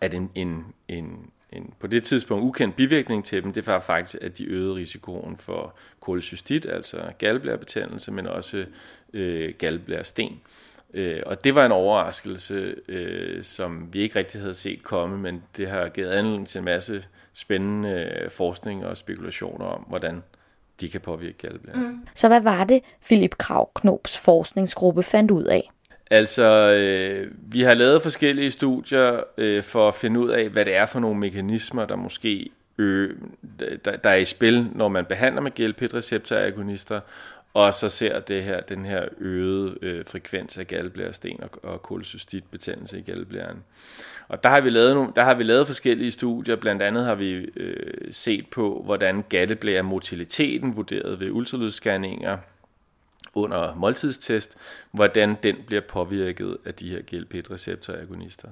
at 0.00 0.14
en, 0.14 0.30
en, 0.34 0.64
en, 0.88 1.30
en 1.52 1.74
på 1.80 1.86
det 1.86 2.04
tidspunkt 2.04 2.44
ukendt 2.44 2.76
bivirkning 2.76 3.24
til 3.24 3.42
dem, 3.42 3.52
det 3.52 3.66
var 3.66 3.80
faktisk, 3.80 4.22
at 4.22 4.38
de 4.38 4.44
øgede 4.44 4.74
risikoen 4.74 5.36
for 5.36 5.74
kolesystit, 6.00 6.66
altså 6.66 6.98
galdblærebetændelse, 7.18 8.12
men 8.12 8.26
også 8.26 8.64
øh, 9.12 9.54
galdblæresten. 9.58 10.40
Øh, 10.94 11.20
og 11.26 11.44
det 11.44 11.54
var 11.54 11.66
en 11.66 11.72
overraskelse, 11.72 12.74
øh, 12.88 13.44
som 13.44 13.88
vi 13.92 13.98
ikke 13.98 14.18
rigtig 14.18 14.40
havde 14.40 14.54
set 14.54 14.82
komme, 14.82 15.18
men 15.18 15.42
det 15.56 15.68
har 15.68 15.88
givet 15.88 16.10
anledning 16.10 16.48
til 16.48 16.58
en 16.58 16.64
masse 16.64 17.04
spændende 17.32 17.90
øh, 17.90 18.30
forskning 18.30 18.86
og 18.86 18.96
spekulationer 18.96 19.66
om, 19.66 19.84
hvordan 19.88 20.22
de 20.80 20.88
kan 20.88 21.00
påvirke 21.00 21.38
galdblæren. 21.38 21.86
Mm. 21.86 22.06
Så 22.14 22.28
hvad 22.28 22.40
var 22.40 22.64
det, 22.64 22.82
Philip 23.04 23.38
Krav 23.38 23.70
Knops 23.74 24.18
forskningsgruppe 24.18 25.02
fandt 25.02 25.30
ud 25.30 25.44
af? 25.44 25.70
Altså, 26.10 26.44
øh, 26.72 27.30
vi 27.42 27.62
har 27.62 27.74
lavet 27.74 28.02
forskellige 28.02 28.50
studier 28.50 29.20
øh, 29.38 29.62
for 29.62 29.88
at 29.88 29.94
finde 29.94 30.20
ud 30.20 30.30
af, 30.30 30.48
hvad 30.48 30.64
det 30.64 30.74
er 30.74 30.86
for 30.86 31.00
nogle 31.00 31.20
mekanismer, 31.20 31.84
der 31.84 31.96
måske 31.96 32.50
øh, 32.78 33.10
der, 33.84 33.96
der 33.96 34.10
er 34.10 34.16
i 34.16 34.24
spil, 34.24 34.66
når 34.74 34.88
man 34.88 35.04
behandler 35.04 35.42
med 35.42 35.50
GLP-receptoragonister, 35.50 37.00
og 37.54 37.74
så 37.74 37.88
ser 37.88 38.20
det 38.20 38.44
her, 38.44 38.60
den 38.60 38.84
her 38.84 39.08
øgede 39.18 39.78
øh, 39.82 40.04
frekvens 40.04 40.58
af 40.58 40.66
galdblæresten 40.66 41.40
og, 41.42 41.50
og 41.72 41.82
kolocystitbetændelse 41.82 42.98
i 42.98 43.02
galdblæren. 43.02 43.64
Og 44.28 44.42
der 44.42 44.48
har 44.48 44.60
vi 44.60 44.70
lavet 44.70 44.94
nogle, 44.94 45.12
der 45.16 45.22
har 45.22 45.34
vi 45.34 45.42
lavet 45.42 45.66
forskellige 45.66 46.10
studier, 46.10 46.56
blandt 46.56 46.82
andet 46.82 47.04
har 47.04 47.14
vi 47.14 47.32
øh, 47.56 48.12
set 48.12 48.46
på, 48.50 48.82
hvordan 48.84 49.24
galdeblæremotiliteten 49.28 50.76
vurderet 50.76 51.20
ved 51.20 51.30
ultralydsscanninger 51.30 52.38
under 53.34 53.74
måltidstest, 53.74 54.56
hvordan 54.90 55.36
den 55.42 55.56
bliver 55.66 55.82
påvirket 55.82 56.56
af 56.64 56.74
de 56.74 56.90
her 56.90 57.02
GLP-receptoragonister. 57.02 58.48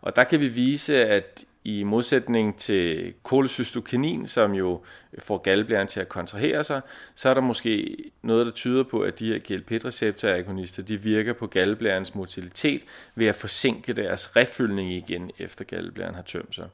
Og 0.00 0.16
der 0.16 0.24
kan 0.24 0.40
vi 0.40 0.48
vise, 0.48 1.06
at 1.06 1.44
i 1.64 1.82
modsætning 1.82 2.58
til 2.58 3.14
kolocystokinin, 3.22 4.26
som 4.26 4.52
jo 4.54 4.82
får 5.18 5.38
galdeblæren 5.38 5.86
til 5.86 6.00
at 6.00 6.08
kontrahere 6.08 6.64
sig, 6.64 6.80
så 7.14 7.28
er 7.28 7.34
der 7.34 7.40
måske 7.40 7.96
noget, 8.22 8.46
der 8.46 8.52
tyder 8.52 8.82
på, 8.82 9.00
at 9.00 9.18
de 9.18 9.32
her 9.32 9.38
GLP-receptoragonister, 9.38 10.82
de 10.82 11.02
virker 11.02 11.32
på 11.32 11.46
galdeblærens 11.46 12.14
motilitet 12.14 12.84
ved 13.14 13.26
at 13.26 13.34
forsinke 13.34 13.92
deres 13.92 14.36
refyldning 14.36 14.92
igen, 14.92 15.30
efter 15.38 15.64
galdeblæren 15.64 16.14
har 16.14 16.22
tømt 16.22 16.54
sig. 16.54 16.68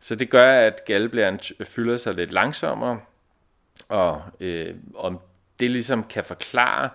Så 0.00 0.14
det 0.14 0.30
gør, 0.30 0.52
at 0.52 0.84
galdeblæren 0.84 1.40
fylder 1.64 1.96
sig 1.96 2.14
lidt 2.14 2.32
langsommere, 2.32 3.00
og 3.88 4.22
øh, 4.40 4.74
om 4.94 5.20
det 5.60 5.70
ligesom 5.70 6.04
kan 6.04 6.24
forklare, 6.24 6.90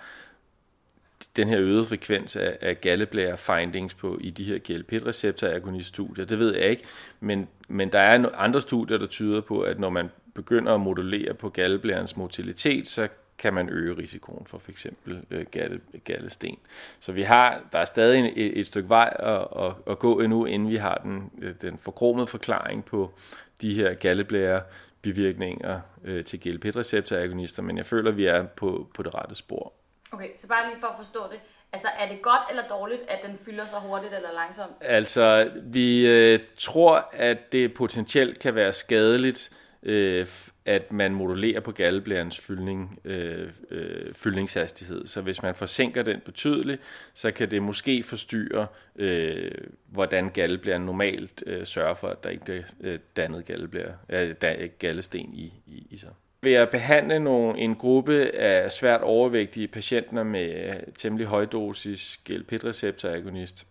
den 1.36 1.48
her 1.48 1.60
øgede 1.60 1.86
frekvens 1.86 2.36
af, 2.36 2.58
af 2.62 2.82
galleblære 2.82 3.38
findings 3.38 3.93
på 3.93 4.17
i 4.22 4.29
de 4.29 4.43
her 4.43 4.58
GLP-receptor 4.58 5.48
agoniststudier, 5.48 6.25
det 6.25 6.39
ved 6.39 6.55
jeg 6.55 6.70
ikke, 6.70 6.84
men, 7.20 7.48
men 7.67 7.91
der 7.91 8.00
er 8.00 8.29
andre 8.36 8.62
studier, 8.62 8.98
der 8.98 9.08
tyder 9.08 9.41
på, 9.41 9.62
at 9.62 9.79
når 9.79 9.89
man 9.89 10.10
begynder 10.34 10.74
at 10.74 10.82
modulere 10.82 11.34
på 11.34 11.50
galdeblærens 11.50 12.17
motilitet, 12.17 12.88
så 12.88 13.08
kan 13.38 13.53
man 13.53 13.70
øge 13.70 13.98
risikoen 13.98 14.46
for 14.46 14.58
f.eks. 14.58 14.88
Øh, 15.32 15.46
galle, 15.51 15.79
gallesten. 16.03 16.58
Så 17.00 17.12
vi 17.12 17.22
har, 17.22 17.62
der 17.72 17.79
er 17.79 17.86
stadig 17.86 18.34
et, 18.36 18.60
et 18.60 18.67
stykke 18.67 18.89
vej 18.89 19.13
at, 19.20 19.48
at, 19.65 19.74
at 19.88 20.00
gå 20.00 20.20
endnu, 20.20 20.46
inden 20.46 20.70
vi 20.70 20.75
har 20.75 21.01
den, 21.03 21.32
øh, 21.41 21.53
den 21.62 21.77
forkromede 21.77 22.27
forklaring 22.27 22.86
på 22.86 23.13
de 23.62 23.74
her 23.74 23.93
galleblære 23.93 24.62
bivirkninger 25.03 25.79
øh, 26.03 26.24
til 26.24 26.39
GLP-receptoragonister, 26.39 27.62
men 27.62 27.77
jeg 27.77 27.86
føler, 27.86 28.12
at 28.12 28.17
vi 28.17 28.25
er 28.25 28.43
på, 28.43 28.88
på 28.95 29.03
det 29.03 29.15
rette 29.15 29.36
spor. 29.36 29.74
Okay, 30.12 30.29
så 30.38 30.48
bare 30.48 30.69
lige 30.69 30.79
for 30.79 30.88
at 30.88 30.95
forstå 30.98 31.19
det. 31.31 31.39
Altså, 31.74 31.88
er 32.00 32.10
det 32.10 32.22
godt 32.22 32.41
eller 32.50 32.63
dårligt, 32.67 33.01
at 33.07 33.19
den 33.25 33.38
fylder 33.45 33.65
sig 33.65 33.79
hurtigt 33.79 34.13
eller 34.13 34.33
langsomt? 34.33 34.72
Altså, 34.81 35.51
vi 35.63 36.07
øh, 36.07 36.39
tror, 36.57 37.10
at 37.13 37.51
det 37.51 37.74
potentielt 37.74 38.39
kan 38.39 38.55
være 38.55 38.74
skadeligt, 38.74 39.50
øh, 39.51 39.62
øh, 39.84 40.25
at 40.66 40.92
man 40.92 41.13
modulerer 41.13 41.60
på 41.60 41.72
galleblærens 41.72 42.40
fyldning, 42.40 43.00
øh, 43.06 43.50
øh, 43.72 44.13
fyldningshastighed. 44.13 45.08
Så 45.08 45.22
hvis 45.22 45.42
man 45.42 45.56
forsinker 45.56 46.04
den 46.04 46.20
betydeligt, 46.25 46.82
så 47.13 47.32
kan 47.32 47.52
det 47.52 47.62
måske 47.62 48.04
forstyrre, 48.04 48.68
øh, 48.96 49.52
hvordan 49.88 50.30
galleblæren 50.30 50.82
normalt 50.82 51.44
øh, 51.48 51.66
sørger 51.66 51.94
for, 51.94 52.08
at 52.08 52.24
der 52.24 52.30
ikke 52.30 52.44
bliver 52.44 52.62
øh, 52.82 53.00
dannet 53.18 53.46
galdeblære, 53.46 53.96
øh, 54.10 54.36
gallesten 54.80 55.34
i, 55.34 55.54
i, 55.68 55.88
i 55.90 55.98
sig. 55.98 56.10
Ved 56.42 56.54
at 56.54 56.70
behandle 56.70 57.20
nogle, 57.20 57.60
en 57.60 57.75
gruppe 57.75 58.36
af 58.36 58.72
svært 58.72 59.02
overvægtige 59.02 59.68
patienter 59.68 60.24
med 60.24 60.70
øh, 60.70 60.94
temmelig 60.98 61.28
højdosis 61.28 62.20
GLP-receptoragonist, 62.30 63.68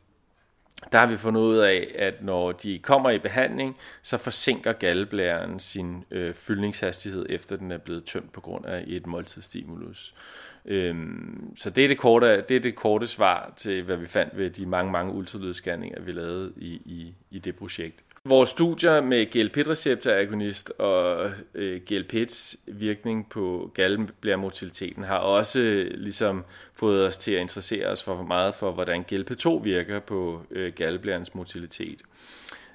der 0.92 0.98
har 0.98 1.06
vi 1.06 1.16
fundet 1.16 1.40
ud 1.40 1.56
af, 1.56 1.94
at 1.98 2.24
når 2.24 2.52
de 2.52 2.78
kommer 2.78 3.10
i 3.10 3.18
behandling, 3.18 3.76
så 4.02 4.16
forsinker 4.16 4.72
galdeblæren 4.72 5.60
sin 5.60 6.04
øh, 6.10 6.34
fyldningshastighed, 6.34 7.26
efter 7.28 7.56
den 7.56 7.72
er 7.72 7.78
blevet 7.78 8.04
tømt 8.04 8.32
på 8.32 8.40
grund 8.40 8.66
af 8.66 8.84
et 8.86 9.06
måltidsstimulus. 9.06 10.14
Øhm, 10.64 11.56
så 11.56 11.70
det 11.70 11.84
er 11.84 11.88
det, 11.88 11.98
korte, 11.98 12.44
det 12.48 12.56
er 12.56 12.60
det 12.60 12.74
korte 12.74 13.06
svar 13.06 13.52
til, 13.56 13.82
hvad 13.82 13.96
vi 13.96 14.06
fandt 14.06 14.36
ved 14.36 14.50
de 14.50 14.66
mange, 14.66 14.92
mange 14.92 15.12
ultralydsscanninger, 15.12 16.00
vi 16.00 16.12
lavede 16.12 16.52
i, 16.56 16.68
i, 16.68 17.14
i 17.30 17.38
det 17.38 17.56
projekt. 17.56 18.04
Vores 18.24 18.50
studier 18.50 19.00
med 19.00 19.26
GLP-receptoragonist 19.26 20.70
og 20.70 21.30
øh, 21.54 21.80
GLP's 21.90 22.56
virkning 22.66 23.28
på 23.28 23.70
galdeblærmotiliteten 23.74 25.04
har 25.04 25.18
også 25.18 25.60
øh, 25.60 25.90
ligesom 25.94 26.44
fået 26.74 27.06
os 27.06 27.18
til 27.18 27.32
at 27.32 27.40
interessere 27.40 27.86
os 27.86 28.02
for 28.02 28.22
meget 28.22 28.54
for, 28.54 28.72
hvordan 28.72 29.04
GLP-2 29.12 29.48
virker 29.62 30.00
på 30.00 30.42
øh, 30.50 30.72
galdeblærens 30.72 31.34
motilitet. 31.34 32.02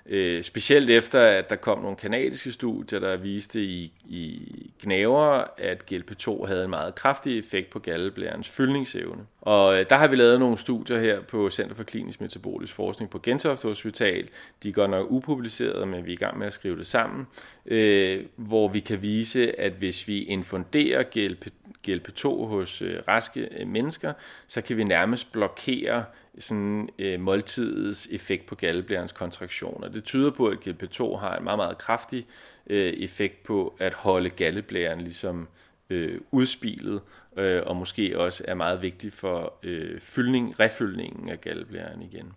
Øh, 0.10 0.44
specielt 0.44 0.90
efter, 0.90 1.22
at 1.22 1.50
der 1.50 1.56
kom 1.56 1.80
nogle 1.80 1.98
kanadiske 1.98 2.52
studier, 2.52 3.00
der 3.00 3.18
viste 3.18 3.64
i, 3.64 3.94
i 4.10 4.42
gnaver, 4.84 5.44
at 5.58 5.84
GLP-2 5.92 6.46
havde 6.46 6.64
en 6.64 6.70
meget 6.70 6.96
kraftig 6.96 7.40
effekt 7.40 7.70
på 7.70 7.80
galdeblærens 7.80 8.50
fyldningsevne. 8.50 9.22
Og 9.42 9.80
øh, 9.80 9.86
der 9.90 9.98
har 9.98 10.08
vi 10.08 10.16
lavet 10.16 10.40
nogle 10.40 10.58
studier 10.58 11.00
her 11.00 11.22
på 11.22 11.50
Center 11.50 11.76
for 11.76 11.84
Klinisk 11.84 12.22
Metabolisk 12.22 12.74
Forskning 12.74 13.12
på 13.12 13.20
Gentofte 13.20 13.68
Hospital. 13.68 14.28
De 14.64 14.70
er 14.70 14.74
godt 14.74 14.92
nok 14.92 15.12
upublicerede, 15.12 15.86
men 15.86 16.06
vi 16.06 16.12
er 16.12 16.16
i 16.16 16.18
gang 16.18 16.38
med 16.38 16.48
at 16.48 16.54
skrive 16.54 16.78
det 16.78 16.88
sammen, 16.88 17.28
øh, 17.66 18.24
hvor 18.36 18.68
vi 18.68 18.80
kan 18.80 19.02
vise, 19.02 19.60
at 19.60 19.72
hvis 19.72 20.08
vi 20.08 20.24
infunderer 20.24 21.04
GLP, 21.04 21.48
GLP-2 21.88 22.28
hos 22.28 22.82
øh, 22.82 23.00
raske 23.08 23.50
øh, 23.60 23.68
mennesker, 23.68 24.14
så 24.48 24.62
kan 24.62 24.78
vi 24.78 24.84
nærmest 24.84 25.32
blokere 25.32 26.04
sådan 26.40 26.90
øh, 27.00 27.20
måltidets 27.20 28.08
effekt 28.12 28.46
på 28.46 28.56
galdeblærens 28.56 29.12
kontraktioner. 29.12 29.88
Det 29.88 30.04
tyder 30.04 30.32
på, 30.32 30.48
at 30.48 30.58
GLP-2 30.58 31.16
har 31.16 31.38
en 31.38 31.44
meget, 31.44 31.58
meget 31.58 31.78
kraftig 31.78 32.28
øh, 32.68 32.94
effekt 32.94 33.44
på 33.44 33.76
at 33.80 33.94
holde 33.94 34.30
galdeblæren 34.30 35.02
ligesom 35.02 35.48
øh, 35.90 36.20
udspilet, 36.32 37.02
øh, 37.38 37.62
og 37.66 37.76
måske 37.76 38.20
også 38.20 38.44
er 38.48 38.56
meget 38.56 38.82
vigtig 38.82 39.14
for 39.14 39.54
øh, 39.64 40.00
fyldning, 40.00 40.60
refyldningen 40.60 41.30
af 41.30 41.42
galdeblæren 41.42 42.02
igen. 42.02 42.34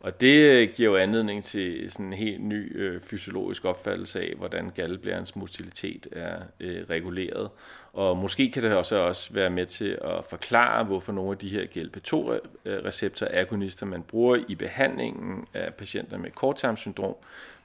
Og 0.00 0.20
det 0.20 0.34
øh, 0.34 0.68
giver 0.74 0.90
jo 0.90 0.96
anledning 0.96 1.44
til 1.44 1.90
sådan 1.90 2.06
en 2.06 2.12
helt 2.12 2.40
ny 2.40 2.80
øh, 2.80 3.00
fysiologisk 3.00 3.64
opfattelse 3.64 4.20
af, 4.20 4.34
hvordan 4.36 4.70
galdeblærens 4.74 5.36
motilitet 5.36 6.06
er 6.12 6.42
øh, 6.60 6.84
reguleret. 6.90 7.50
Og 7.92 8.16
måske 8.16 8.50
kan 8.50 8.62
det 8.62 8.72
også, 8.72 8.96
også 8.96 9.32
være 9.32 9.50
med 9.50 9.66
til 9.66 9.98
at 10.04 10.24
forklare, 10.30 10.84
hvorfor 10.84 11.12
nogle 11.12 11.30
af 11.30 11.38
de 11.38 11.48
her 11.48 11.66
GLP-2-receptoragonister, 11.66 13.86
øh, 13.86 13.90
man 13.90 14.02
bruger 14.02 14.44
i 14.48 14.54
behandlingen 14.54 15.46
af 15.54 15.74
patienter 15.74 16.18
med 16.18 16.30
korttarmsyndrom, 16.30 17.14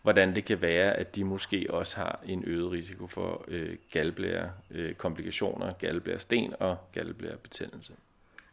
hvordan 0.02 0.36
det 0.36 0.46
kan 0.46 0.62
være, 0.62 0.94
at 0.94 1.16
de 1.16 1.24
måske 1.24 1.68
også 1.70 1.98
har 1.98 2.20
en 2.26 2.44
øget 2.48 2.72
risiko 2.72 3.08
for 3.08 3.46
øh, 3.48 3.76
galdeblære 3.92 4.52
øh, 4.72 4.94
komplikationer, 4.94 5.74
galdeblæresten 5.74 6.54
og 6.60 6.78
galdeblærebetændelse. 6.94 7.94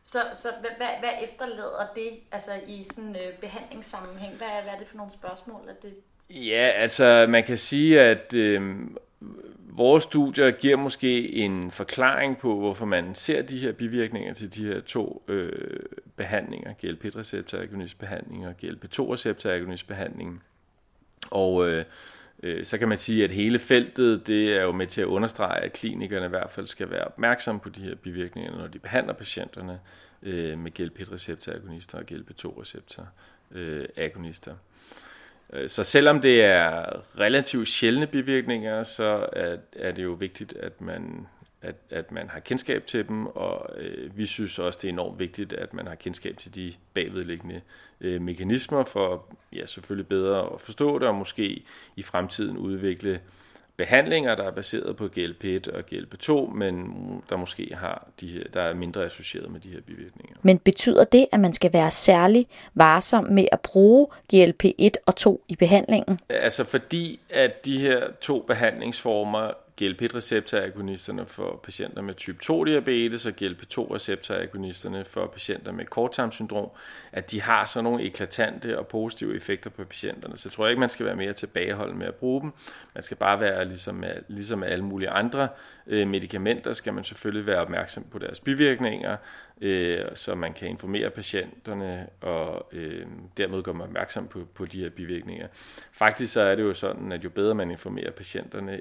Så, 0.04 0.18
så 0.34 0.48
hvad, 0.60 0.70
hvad, 0.76 0.88
hvad 1.00 1.10
efterlader 1.22 1.86
det 1.94 2.10
altså 2.32 2.52
i 2.66 2.84
sådan 2.84 3.16
øh, 3.16 3.38
behandlingssammenhæng? 3.40 4.36
Hvad 4.36 4.46
er, 4.46 4.62
hvad 4.62 4.72
er 4.72 4.78
det 4.78 4.88
for 4.88 4.96
nogle 4.96 5.12
spørgsmål? 5.12 5.68
Er 5.68 5.74
det... 5.82 5.94
Ja, 6.30 6.72
altså 6.74 7.26
man 7.28 7.44
kan 7.44 7.58
sige, 7.58 8.00
at 8.00 8.34
øh, 8.34 8.76
vores 9.74 10.02
studier 10.02 10.50
giver 10.50 10.76
måske 10.76 11.32
en 11.32 11.70
forklaring 11.70 12.38
på, 12.38 12.58
hvorfor 12.58 12.86
man 12.86 13.14
ser 13.14 13.42
de 13.42 13.58
her 13.58 13.72
bivirkninger 13.72 14.34
til 14.34 14.54
de 14.54 14.66
her 14.66 14.80
to 14.80 15.24
øh, 15.28 15.80
behandlinger, 16.16 16.72
GLP-receptoragonistbehandling 16.72 18.46
og 18.46 18.54
GLP-2-receptoragonistbehandling. 18.64 20.42
Og 21.30 21.68
øh, 21.68 21.84
Øh, 22.42 22.64
så 22.64 22.78
kan 22.78 22.88
man 22.88 22.98
sige, 22.98 23.24
at 23.24 23.30
hele 23.30 23.58
feltet, 23.58 24.26
det 24.26 24.56
er 24.56 24.62
jo 24.62 24.72
med 24.72 24.86
til 24.86 25.00
at 25.00 25.06
understrege, 25.06 25.60
at 25.60 25.72
klinikerne 25.72 26.26
i 26.26 26.28
hvert 26.28 26.50
fald 26.50 26.66
skal 26.66 26.90
være 26.90 27.04
opmærksomme 27.04 27.60
på 27.60 27.68
de 27.68 27.82
her 27.82 27.94
bivirkninger, 27.94 28.56
når 28.56 28.66
de 28.66 28.78
behandler 28.78 29.12
patienterne 29.12 29.80
øh, 30.22 30.58
med 30.58 30.70
GLP-receptoragonister 30.70 31.98
og 31.98 32.04
GLP-2-receptoragonister. 32.10 34.52
Øh, 35.52 35.68
så 35.68 35.84
selvom 35.84 36.20
det 36.20 36.44
er 36.44 36.84
relativt 37.18 37.68
sjældne 37.68 38.06
bivirkninger, 38.06 38.82
så 38.82 39.26
er 39.76 39.92
det 39.92 40.02
jo 40.02 40.12
vigtigt, 40.12 40.52
at 40.52 40.80
man 40.80 41.26
at, 41.62 41.74
at 41.90 42.12
man 42.12 42.28
har 42.28 42.40
kendskab 42.40 42.86
til 42.86 43.08
dem, 43.08 43.26
og 43.26 43.70
øh, 43.76 44.18
vi 44.18 44.26
synes 44.26 44.58
også, 44.58 44.78
det 44.82 44.88
er 44.88 44.92
enormt 44.92 45.18
vigtigt, 45.18 45.52
at 45.52 45.74
man 45.74 45.86
har 45.86 45.94
kendskab 45.94 46.38
til 46.38 46.54
de 46.54 46.74
bagvedliggende 46.94 47.60
øh, 48.00 48.22
mekanismer, 48.22 48.84
for 48.84 49.26
ja, 49.52 49.66
selvfølgelig 49.66 50.08
bedre 50.08 50.52
at 50.54 50.60
forstå 50.60 50.98
det, 50.98 51.08
og 51.08 51.14
måske 51.14 51.64
i 51.96 52.02
fremtiden 52.02 52.58
udvikle 52.58 53.20
behandlinger, 53.76 54.34
der 54.34 54.44
er 54.44 54.50
baseret 54.50 54.96
på 54.96 55.06
GLP-1 55.06 55.76
og 55.76 55.84
GLP-2, 55.92 56.54
men 56.54 56.86
der 57.30 57.36
måske 57.36 57.74
har 57.74 58.08
de 58.20 58.28
her, 58.28 58.44
der 58.54 58.60
er 58.60 58.74
mindre 58.74 59.04
associeret 59.04 59.50
med 59.50 59.60
de 59.60 59.68
her 59.68 59.80
bivirkninger. 59.80 60.36
Men 60.42 60.58
betyder 60.58 61.04
det, 61.04 61.26
at 61.32 61.40
man 61.40 61.52
skal 61.52 61.72
være 61.72 61.90
særlig 61.90 62.46
varsom 62.74 63.24
med 63.24 63.46
at 63.52 63.60
bruge 63.60 64.06
GLP-1 64.34 64.90
og 65.06 65.16
2 65.16 65.44
i 65.48 65.56
behandlingen? 65.56 66.20
Altså 66.28 66.64
fordi, 66.64 67.20
at 67.30 67.64
de 67.64 67.78
her 67.78 68.08
to 68.20 68.40
behandlingsformer 68.40 69.50
GLP-receptoragonisterne 69.80 71.26
for 71.26 71.60
patienter 71.62 72.02
med 72.02 72.14
type 72.14 72.38
2-diabetes 72.44 73.26
og 73.26 73.32
GLP-2-receptoragonisterne 73.42 75.04
for 75.04 75.26
patienter 75.26 75.72
med 75.72 75.84
korttarmsyndrom, 75.84 76.70
at 77.12 77.30
de 77.30 77.40
har 77.40 77.64
sådan 77.64 77.84
nogle 77.84 78.02
eklatante 78.02 78.78
og 78.78 78.86
positive 78.86 79.36
effekter 79.36 79.70
på 79.70 79.84
patienterne. 79.84 80.36
Så 80.36 80.48
jeg 80.48 80.52
tror 80.52 80.68
ikke, 80.68 80.80
man 80.80 80.88
skal 80.88 81.06
være 81.06 81.16
mere 81.16 81.32
tilbageholden 81.32 81.98
med 81.98 82.06
at 82.06 82.14
bruge 82.14 82.40
dem. 82.40 82.52
Man 82.94 83.04
skal 83.04 83.16
bare 83.16 83.40
være 83.40 83.64
ligesom, 83.64 84.04
ligesom 84.28 84.58
med 84.58 84.68
alle 84.68 84.84
mulige 84.84 85.10
andre 85.10 85.48
øh, 85.86 86.08
medicamenter, 86.08 86.72
skal 86.72 86.94
man 86.94 87.04
selvfølgelig 87.04 87.46
være 87.46 87.60
opmærksom 87.60 88.04
på 88.10 88.18
deres 88.18 88.40
bivirkninger, 88.40 89.16
øh, 89.62 90.04
så 90.14 90.34
man 90.34 90.52
kan 90.52 90.68
informere 90.68 91.10
patienterne 91.10 92.08
og 92.20 92.68
øh, 92.72 93.06
dermed 93.36 93.62
gøre 93.62 93.82
opmærksom 93.82 94.28
på, 94.28 94.44
på 94.54 94.66
de 94.66 94.82
her 94.82 94.90
bivirkninger. 94.90 95.46
Faktisk 95.92 96.32
så 96.32 96.40
er 96.40 96.54
det 96.54 96.62
jo 96.62 96.74
sådan, 96.74 97.12
at 97.12 97.24
jo 97.24 97.30
bedre 97.30 97.54
man 97.54 97.70
informerer 97.70 98.10
patienterne, 98.10 98.80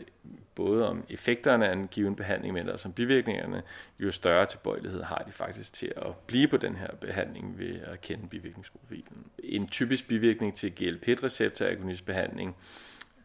både 0.56 0.90
om 0.90 1.04
effekterne 1.10 1.68
af 1.68 1.74
en 1.74 1.88
given 1.88 2.16
behandling, 2.16 2.54
men 2.54 2.70
også 2.70 2.88
om 2.88 2.94
bivirkningerne, 2.94 3.64
jo 4.00 4.12
større 4.12 4.46
tilbøjelighed 4.46 5.04
har 5.04 5.24
de 5.28 5.32
faktisk 5.32 5.74
til 5.74 5.94
at 5.96 6.16
blive 6.28 6.48
på 6.48 6.58
den 6.58 6.76
her 6.76 6.88
behandling 7.02 7.60
ved 7.60 7.80
at 7.84 8.02
kende 8.02 8.28
bivirkningsprofilen. 8.28 9.26
En 9.44 9.68
typisk 9.68 10.08
bivirkning 10.08 10.56
til 10.56 10.72
GLP-receptoragonistbehandling, 10.76 12.56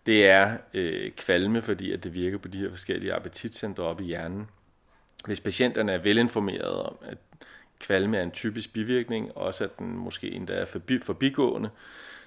det 0.07 0.27
er 0.27 0.57
øh, 0.75 1.11
kvalme, 1.11 1.63
fordi 1.63 1.93
at 1.93 2.05
det 2.05 2.15
virker 2.15 2.39
på 2.39 2.49
de 2.49 2.59
her 2.59 2.71
forskellige 2.71 3.13
appetitcentre 3.13 3.85
op 3.85 4.01
i 4.01 4.05
hjernen. 4.05 4.49
Hvis 5.25 5.41
patienterne 5.41 5.93
er 5.93 5.99
velinformerede 5.99 6.87
om, 6.87 6.97
at 7.03 7.19
kvalme 7.81 8.17
er 8.17 8.23
en 8.23 8.31
typisk 8.31 8.73
bivirkning, 8.73 9.37
også 9.37 9.65
at 9.65 9.79
den 9.79 9.97
måske 9.97 10.33
endda 10.33 10.53
er 10.53 10.65
forbi, 10.65 10.99
forbigående, 10.99 11.71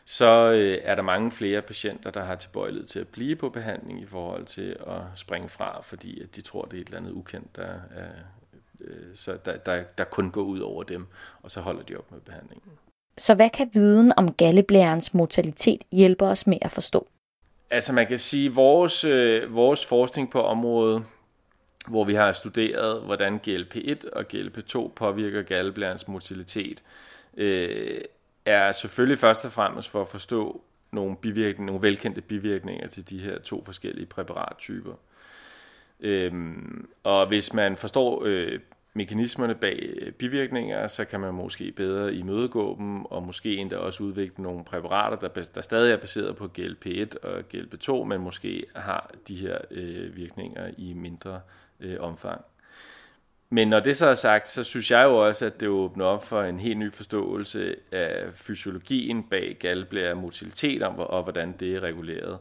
så 0.06 0.52
øh, 0.52 0.78
er 0.84 0.96
der 0.96 1.02
mange 1.02 1.32
flere 1.32 1.62
patienter, 1.62 2.12
der 2.12 2.24
har 2.24 2.36
tilbøjelighed 2.36 2.88
til 2.88 3.00
at 3.00 3.08
blive 3.08 3.36
på 3.36 3.50
behandling 3.50 4.02
i 4.02 4.06
forhold 4.06 4.46
til 4.46 4.76
at 4.88 5.02
springe 5.16 5.50
fra, 5.50 5.82
fordi 5.82 6.22
at 6.22 6.36
de 6.36 6.42
tror, 6.42 6.66
det 6.66 6.78
er 6.78 6.82
et 6.82 6.88
eller 6.88 7.00
andet 7.00 7.12
ukendt, 7.12 7.56
der, 7.56 7.64
er, 7.96 8.10
øh, 8.82 9.16
så 9.16 9.38
der, 9.46 9.58
der, 9.58 9.84
der 9.98 10.04
kun 10.04 10.32
går 10.32 10.42
ud 10.42 10.60
over 10.60 10.84
dem, 10.84 11.08
og 11.44 11.52
så 11.52 11.62
holder 11.62 11.84
de 11.84 11.96
op 11.96 12.12
med 12.12 12.20
behandlingen. 12.20 12.72
Så 13.18 13.36
hvad 13.36 13.50
kan 13.50 13.70
viden 13.74 14.14
om 14.18 14.34
galleblærens 14.34 15.14
mortalitet 15.14 15.84
hjælpe 15.92 16.26
os 16.26 16.48
med 16.48 16.58
at 16.62 16.72
forstå? 16.72 17.08
Altså 17.70 17.94
man 17.94 18.08
kan 18.08 18.20
sige, 18.20 18.50
at 18.50 18.56
vores, 18.56 19.04
øh, 19.04 19.56
vores 19.56 19.86
forskning 19.86 20.32
på 20.32 20.42
området 20.42 21.04
hvor 21.88 22.04
vi 22.04 22.14
har 22.14 22.32
studeret, 22.32 23.02
hvordan 23.02 23.40
GLP-1 23.48 24.10
og 24.14 24.26
GLP-2 24.34 24.88
påvirker 24.96 25.42
galdeblærens 25.42 26.08
motilitet, 26.08 26.84
øh, 27.38 28.02
er 28.46 28.72
selvfølgelig 28.72 29.20
først 29.20 29.46
og 29.46 29.52
fremmest 29.52 29.90
for 29.90 30.02
at 30.02 30.08
forstå 30.08 30.64
nogle, 30.92 31.16
bivirkninger, 31.16 31.66
nogle 31.66 31.82
velkendte 31.82 32.22
bivirkninger 32.22 32.88
til 32.88 33.10
de 33.10 33.20
her 33.20 33.40
to 33.40 33.64
forskellige 33.64 34.06
præparattyper. 34.06 34.94
Øhm, 36.00 36.90
og 37.04 37.28
hvis 37.28 37.54
man 37.54 37.78
forstår 37.78 38.24
øh, 38.26 38.60
mekanismerne 38.94 39.56
bag 39.56 39.94
øh, 40.02 40.12
bivirkninger, 40.12 40.88
så 40.88 41.06
kan 41.06 41.20
man 41.20 41.34
måske 41.34 41.72
bedre 41.72 42.14
imødegå 42.14 42.76
dem, 42.78 43.06
og 43.06 43.24
måske 43.24 43.56
endda 43.56 43.78
også 43.78 44.04
udvikle 44.04 44.44
nogle 44.44 44.64
præparater, 44.64 45.28
der, 45.28 45.44
der 45.56 45.62
stadig 45.62 45.94
er 45.94 45.98
baseret 45.98 46.36
på 46.36 46.50
GLP-1 46.60 47.28
og 47.28 47.44
GLP-2, 47.54 48.04
men 48.04 48.22
måske 48.22 48.66
har 48.76 49.12
de 49.28 49.36
her 49.36 49.58
øh, 49.72 50.16
virkninger 50.16 50.72
i 50.78 50.94
mindre 50.94 51.42
øh, 51.80 51.98
omfang. 52.00 52.42
Men 53.50 53.68
når 53.68 53.80
det 53.80 53.98
så 53.98 54.06
er 54.06 54.16
sagt, 54.16 54.50
så 54.50 54.64
synes 54.64 54.92
jeg 54.92 55.04
jo 55.04 55.28
også, 55.28 55.46
at 55.46 55.60
det 55.60 55.68
åbner 55.68 56.06
op 56.06 56.26
for 56.26 56.44
en 56.44 56.60
helt 56.60 56.78
ny 56.78 56.92
forståelse 56.92 57.76
af 57.92 58.26
fysiologien 58.34 59.24
bag 59.24 59.58
galblære 59.60 60.16
motilitet 60.16 60.84
og, 60.84 61.10
og 61.10 61.24
hvordan 61.24 61.56
det 61.60 61.76
er 61.76 61.80
reguleret. 61.80 62.38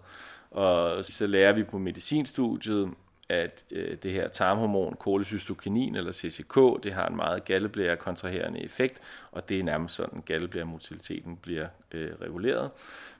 Og 0.50 1.04
så 1.04 1.26
lærer 1.26 1.52
vi 1.52 1.62
på 1.62 1.78
medicinstudiet, 1.78 2.88
at 3.28 3.64
øh, 3.70 3.96
det 4.02 4.12
her 4.12 4.28
tarmhormon, 4.28 4.96
kolecystokinin 5.00 5.96
eller 5.96 6.12
CCK, 6.12 6.84
det 6.84 6.92
har 6.92 7.06
en 7.06 7.16
meget 7.16 7.44
galleblære 7.44 7.96
kontraherende 7.96 8.62
effekt, 8.62 9.00
og 9.32 9.48
det 9.48 9.58
er 9.58 9.62
nærmest 9.62 9.94
sådan, 9.94 10.22
galleblæremotiliteten 10.26 11.36
bliver 11.36 11.66
øh, 11.92 12.10
reguleret. 12.20 12.70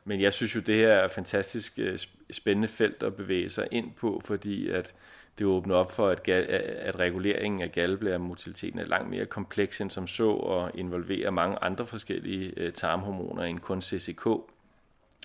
Men 0.05 0.21
jeg 0.21 0.33
synes 0.33 0.57
jo, 0.57 0.61
det 0.61 0.77
her 0.77 0.93
er 0.93 1.09
fantastisk 1.09 1.79
øh, 1.79 1.99
spændende 2.31 2.69
felt 2.69 3.03
at 3.03 3.17
bevæge 3.17 3.51
sig 3.51 3.69
ind 3.71 3.93
på, 3.93 4.23
fordi 4.25 4.69
at 4.69 4.95
det 5.39 5.47
åbner 5.47 5.75
op 5.75 5.91
for, 5.91 6.09
at, 6.09 6.29
at 6.29 6.99
reguleringen 6.99 7.63
af 7.63 7.73
galdeblæremotaliteten 7.73 8.79
er 8.79 8.87
langt 8.87 9.11
mere 9.11 9.27
kompleks 9.27 9.81
end 9.81 9.91
som 9.91 10.07
så, 10.07 10.31
og 10.31 10.71
involverer 10.75 11.31
mange 11.31 11.59
andre 11.63 11.87
forskellige 11.87 12.53
øh, 12.57 12.73
tarmhormoner 12.73 13.43
end 13.43 13.59
kun 13.59 13.83
CCK. 13.83 14.27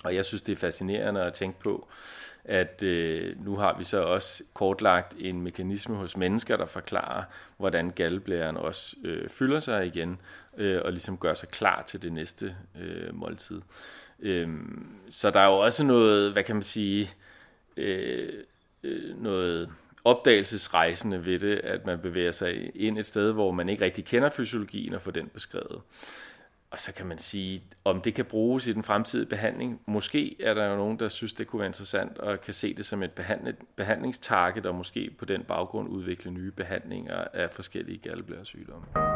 Og 0.04 0.14
jeg 0.14 0.24
synes, 0.24 0.42
det 0.42 0.52
er 0.52 0.56
fascinerende 0.56 1.22
at 1.22 1.32
tænke 1.32 1.60
på, 1.60 1.88
at 2.44 2.82
øh, 2.82 3.44
nu 3.44 3.56
har 3.56 3.78
vi 3.78 3.84
så 3.84 4.02
også 4.02 4.44
kortlagt 4.54 5.14
en 5.18 5.42
mekanisme 5.42 5.96
hos 5.96 6.16
mennesker, 6.16 6.56
der 6.56 6.66
forklarer, 6.66 7.22
hvordan 7.56 7.90
galblæren 7.90 8.56
også 8.56 8.96
øh, 9.04 9.28
fylder 9.28 9.60
sig 9.60 9.86
igen, 9.86 10.20
øh, 10.56 10.80
og 10.84 10.92
ligesom 10.92 11.18
gør 11.18 11.34
sig 11.34 11.48
klar 11.48 11.82
til 11.82 12.02
det 12.02 12.12
næste 12.12 12.56
øh, 12.80 13.14
måltid. 13.14 13.60
Øh, 14.20 14.48
så 15.10 15.30
der 15.30 15.40
er 15.40 15.46
jo 15.46 15.58
også 15.58 15.84
noget, 15.84 16.32
hvad 16.32 16.42
kan 16.42 16.56
man 16.56 16.62
sige, 16.62 17.10
øh, 17.76 18.44
øh, 18.82 19.22
noget 19.22 19.70
opdagelsesrejsende 20.04 21.24
ved 21.24 21.38
det, 21.38 21.56
at 21.56 21.86
man 21.86 21.98
bevæger 21.98 22.32
sig 22.32 22.76
ind 22.76 22.98
et 22.98 23.06
sted, 23.06 23.32
hvor 23.32 23.50
man 23.50 23.68
ikke 23.68 23.84
rigtig 23.84 24.04
kender 24.04 24.28
fysiologien 24.28 24.94
og 24.94 25.02
får 25.02 25.10
den 25.10 25.28
beskrevet. 25.28 25.80
Og 26.70 26.80
så 26.80 26.94
kan 26.94 27.06
man 27.06 27.18
sige, 27.18 27.62
om 27.84 28.00
det 28.00 28.14
kan 28.14 28.24
bruges 28.24 28.66
i 28.66 28.72
den 28.72 28.82
fremtidige 28.82 29.28
behandling. 29.28 29.80
Måske 29.86 30.36
er 30.42 30.54
der 30.54 30.66
jo 30.66 30.76
nogen, 30.76 30.98
der 30.98 31.08
synes, 31.08 31.32
det 31.32 31.46
kunne 31.46 31.60
være 31.60 31.66
interessant 31.66 32.18
og 32.18 32.40
kan 32.40 32.54
se 32.54 32.74
det 32.74 32.84
som 32.84 33.02
et 33.02 33.12
behandlingstarget 33.76 34.66
og 34.66 34.74
måske 34.74 35.10
på 35.18 35.24
den 35.24 35.44
baggrund 35.44 35.88
udvikle 35.88 36.30
nye 36.30 36.50
behandlinger 36.50 37.24
af 37.32 37.50
forskellige 37.50 37.98
galdeblæresygdomme. 37.98 39.13